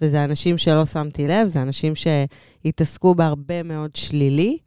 וזה 0.00 0.24
אנשים 0.24 0.58
שלא 0.58 0.86
שמתי 0.86 1.28
לב, 1.28 1.48
זה 1.48 1.62
אנשים 1.62 1.92
שהתעסקו 1.94 3.14
בהרבה 3.14 3.62
מאוד 3.62 3.96
שלילי, 3.96 4.58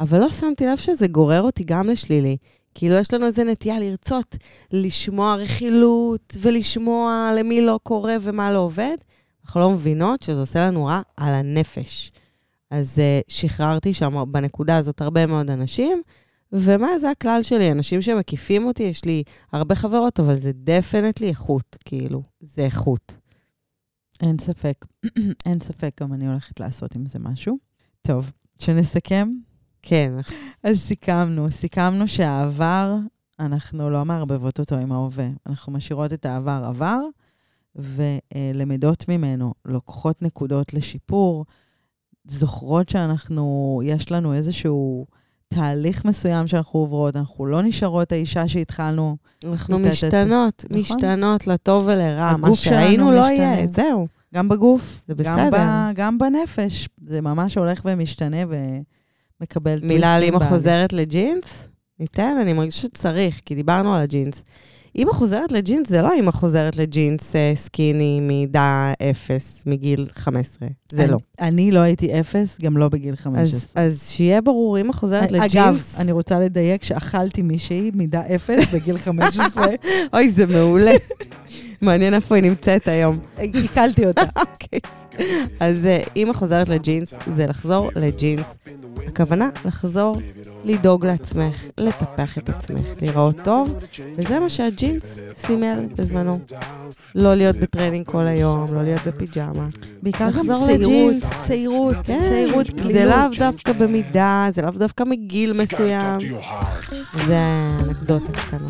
אבל 0.00 0.20
לא 0.20 0.28
שמתי 0.28 0.66
לב 0.66 0.76
שזה 0.76 1.06
גורר 1.06 1.42
אותי 1.42 1.64
גם 1.64 1.88
לשלילי. 1.88 2.36
כאילו, 2.74 2.94
יש 2.94 3.14
לנו 3.14 3.26
איזה 3.26 3.44
נטייה 3.44 3.78
לרצות 3.80 4.36
לשמוע 4.72 5.34
רכילות 5.34 6.36
ולשמוע 6.40 7.30
למי 7.38 7.60
לא 7.60 7.80
קורה 7.82 8.16
ומה 8.20 8.52
לא 8.52 8.58
עובד. 8.58 8.96
אנחנו 9.44 9.60
לא 9.60 9.70
מבינות 9.70 10.22
שזה 10.22 10.40
עושה 10.40 10.66
לנו 10.66 10.84
רע 10.84 11.00
על 11.16 11.34
הנפש. 11.34 12.12
אז 12.70 12.98
uh, 12.98 13.24
שחררתי 13.28 13.94
שם 13.94 14.24
בנקודה 14.32 14.76
הזאת 14.76 15.00
הרבה 15.00 15.26
מאוד 15.26 15.50
אנשים, 15.50 16.02
ומה 16.52 16.98
זה 17.00 17.10
הכלל 17.10 17.42
שלי? 17.42 17.72
אנשים 17.72 18.02
שמקיפים 18.02 18.66
אותי, 18.66 18.82
יש 18.82 19.04
לי 19.04 19.22
הרבה 19.52 19.74
חברות, 19.74 20.20
אבל 20.20 20.38
זה 20.38 20.52
דפנטלי 20.54 21.28
איכות, 21.28 21.76
כאילו, 21.84 22.22
זה 22.40 22.62
איכות. 22.62 23.16
אין 24.22 24.38
ספק. 24.38 24.84
אין 25.46 25.60
ספק, 25.60 26.02
גם 26.02 26.12
אני 26.12 26.26
הולכת 26.26 26.60
לעשות 26.60 26.96
עם 26.96 27.06
זה 27.06 27.18
משהו. 27.18 27.58
טוב, 28.02 28.32
שנסכם. 28.58 29.28
כן, 29.82 30.12
אז 30.62 30.78
סיכמנו. 30.80 31.50
סיכמנו 31.50 32.08
שהעבר, 32.08 32.96
אנחנו 33.40 33.90
לא 33.90 34.04
מערבבות 34.04 34.60
אותו 34.60 34.74
עם 34.74 34.92
ההווה. 34.92 35.28
אנחנו 35.46 35.72
משאירות 35.72 36.12
את 36.12 36.26
העבר 36.26 36.62
עבר, 36.66 37.00
ולמדות 37.76 39.08
ממנו, 39.08 39.54
לוקחות 39.64 40.22
נקודות 40.22 40.74
לשיפור, 40.74 41.44
זוכרות 42.28 42.88
שאנחנו, 42.88 43.80
יש 43.84 44.12
לנו 44.12 44.34
איזשהו 44.34 45.06
תהליך 45.48 46.04
מסוים 46.04 46.46
שאנחנו 46.46 46.80
עוברות, 46.80 47.16
אנחנו 47.16 47.46
לא 47.46 47.62
נשארות 47.62 48.12
האישה 48.12 48.48
שהתחלנו. 48.48 49.16
אנחנו 49.44 49.78
טה, 49.78 49.82
טה. 49.84 49.90
משתנות, 49.90 50.64
נכון. 50.70 50.80
משתנות 50.80 51.46
לטוב 51.46 51.84
ולרע. 51.86 52.36
מה 52.36 52.54
שהיינו 52.54 53.12
לא. 53.12 53.20
יהיה, 53.20 53.66
זהו. 53.74 54.06
גם 54.34 54.48
בגוף, 54.48 55.02
זה 55.08 55.14
גם, 55.14 55.36
בסדר. 55.36 55.50
ב, 55.58 55.92
גם 55.94 56.18
בנפש. 56.18 56.88
זה 57.06 57.20
ממש 57.20 57.58
הולך 57.58 57.82
ומשתנה 57.84 58.36
ומקבל 59.40 59.78
מילה 59.82 60.14
על 60.14 60.22
אימא. 60.22 60.48
חוזרת 60.48 60.92
לג'ינס? 60.92 61.68
ניתן, 62.00 62.36
אני 62.42 62.52
מרגישה 62.52 62.82
שצריך, 62.82 63.40
כי 63.44 63.54
דיברנו 63.54 63.94
על 63.94 64.02
הג'ינס. 64.02 64.42
אימא 64.96 65.12
חוזרת 65.12 65.52
לג'ינס 65.52 65.88
זה 65.88 66.02
לא 66.02 66.12
אימא 66.12 66.30
חוזרת 66.30 66.76
לג'ינס 66.76 67.36
אה, 67.36 67.52
skinny 67.56 68.20
מידה 68.20 68.92
אפס 69.10 69.62
מגיל 69.66 70.06
15. 70.14 70.68
זה 70.92 71.02
אני- 71.02 71.10
לא. 71.10 71.18
אני 71.40 71.70
לא 71.70 71.80
הייתי 71.80 72.20
אפס, 72.20 72.56
גם 72.62 72.76
לא 72.76 72.88
בגיל 72.88 73.16
15. 73.16 73.42
אז, 73.44 73.64
אז 73.74 74.08
שיהיה 74.10 74.40
ברור, 74.40 74.76
אימא 74.76 74.92
חוזרת 74.92 75.32
לג'ינס... 75.32 75.54
אגב, 75.56 75.82
אני 75.98 76.12
רוצה 76.12 76.38
לדייק 76.38 76.82
שאכלתי 76.84 77.42
מישהי 77.42 77.90
מידה 77.94 78.22
אפס 78.34 78.74
בגיל 78.74 78.98
15, 78.98 79.66
אוי, 80.14 80.30
זה 80.30 80.46
מעולה. 80.46 80.92
מעניין 81.82 82.14
איפה 82.14 82.34
היא 82.34 82.44
נמצאת 82.44 82.88
היום. 82.88 83.18
עיכלתי 83.38 84.06
אותה. 84.06 84.22
אוקיי. 84.52 84.80
אז 85.60 85.86
אה, 85.86 86.02
אימא 86.16 86.32
חוזרת 86.32 86.68
לג'ינס, 86.68 87.14
זה 87.34 87.46
לחזור 87.46 87.90
לג'ינס. 87.96 88.58
הכוונה 89.06 89.48
לחזור 89.64 90.16
לדאוג 90.64 91.06
לעצמך, 91.06 91.64
לטפח 91.78 92.38
את 92.38 92.48
עצמך, 92.48 92.86
להיראות 93.00 93.40
טוב, 93.44 93.74
וזה 94.18 94.40
מה 94.40 94.50
שהג'ינס 94.50 95.02
סימל 95.46 95.86
בזמנו. 95.96 96.40
לא 97.14 97.34
להיות 97.34 97.56
בטרנינג 97.56 98.06
כל 98.06 98.22
היום, 98.26 98.74
לא 98.74 98.82
להיות 98.82 99.00
בפיג'מה. 99.06 99.66
בעיקר 100.02 100.24
גם 100.24 100.28
לחזור 100.28 100.66
צעירות, 100.66 100.80
לג'ינס. 100.80 101.24
צעירות, 101.46 101.96
כן, 102.04 102.20
צעירות, 102.22 102.66
זה 102.66 102.72
קלילות. 102.72 103.14
לאו 103.14 103.38
דווקא 103.38 103.72
במידה, 103.72 104.48
זה 104.54 104.62
לאו 104.62 104.70
דווקא 104.70 105.04
מגיל 105.04 105.52
מסוים. 105.62 106.18
זה 107.26 107.38
אנקדוטה 107.84 108.32
קטנה. 108.32 108.68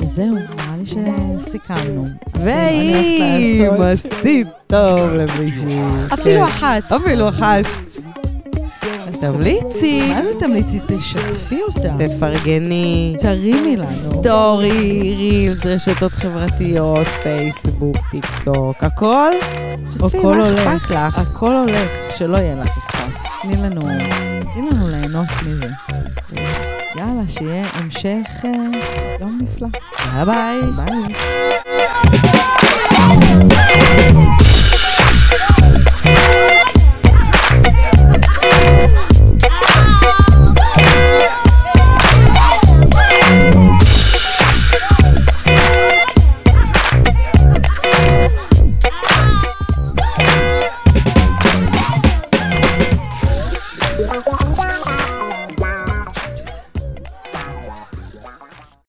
וזהו, 0.00 0.34
נראה 0.34 0.76
לי 0.78 0.86
שסיכמנו. 0.86 2.04
ואם 2.34 3.82
עשית 3.82 4.48
טוב 4.66 5.10
למישהו. 5.10 5.86
אפילו. 6.14 6.44
אחת. 6.44 6.92
אפילו 6.92 7.28
אחת. 7.28 7.64
תמליצי, 9.20 10.14
מה 10.14 10.22
זה 10.22 10.34
תמליצי? 10.38 10.80
תשתפי 10.86 11.62
אותה. 11.62 11.94
תפרגני. 11.98 13.14
תרימי 13.18 13.76
לנו. 13.76 13.90
story, 13.90 15.00
reels, 15.16 15.66
רשתות 15.66 16.12
חברתיות, 16.12 17.06
פייסבוק, 17.22 17.96
טיק 18.10 18.26
טוק, 18.44 18.84
הכל. 18.84 19.32
הכל 19.96 20.40
הולך, 20.40 20.90
לך? 20.90 21.18
הכל 21.18 21.54
הולך, 21.54 21.90
שלא 22.16 22.36
יהיה 22.36 22.54
לך 22.54 22.68
אכפת. 22.68 23.28
תני 23.42 23.56
לנו, 23.56 23.80
תני 24.40 24.70
לנו 24.72 24.88
ליהנות 24.90 25.28
מזה. 25.46 25.66
יאללה, 26.96 27.22
שיהיה 27.28 27.64
המשך 27.74 28.44
אה, 28.44 28.50
יום 29.20 29.40
נפלא. 29.42 29.68
bye 30.24 30.60
bye. 30.76 30.86
bye. 30.86 31.14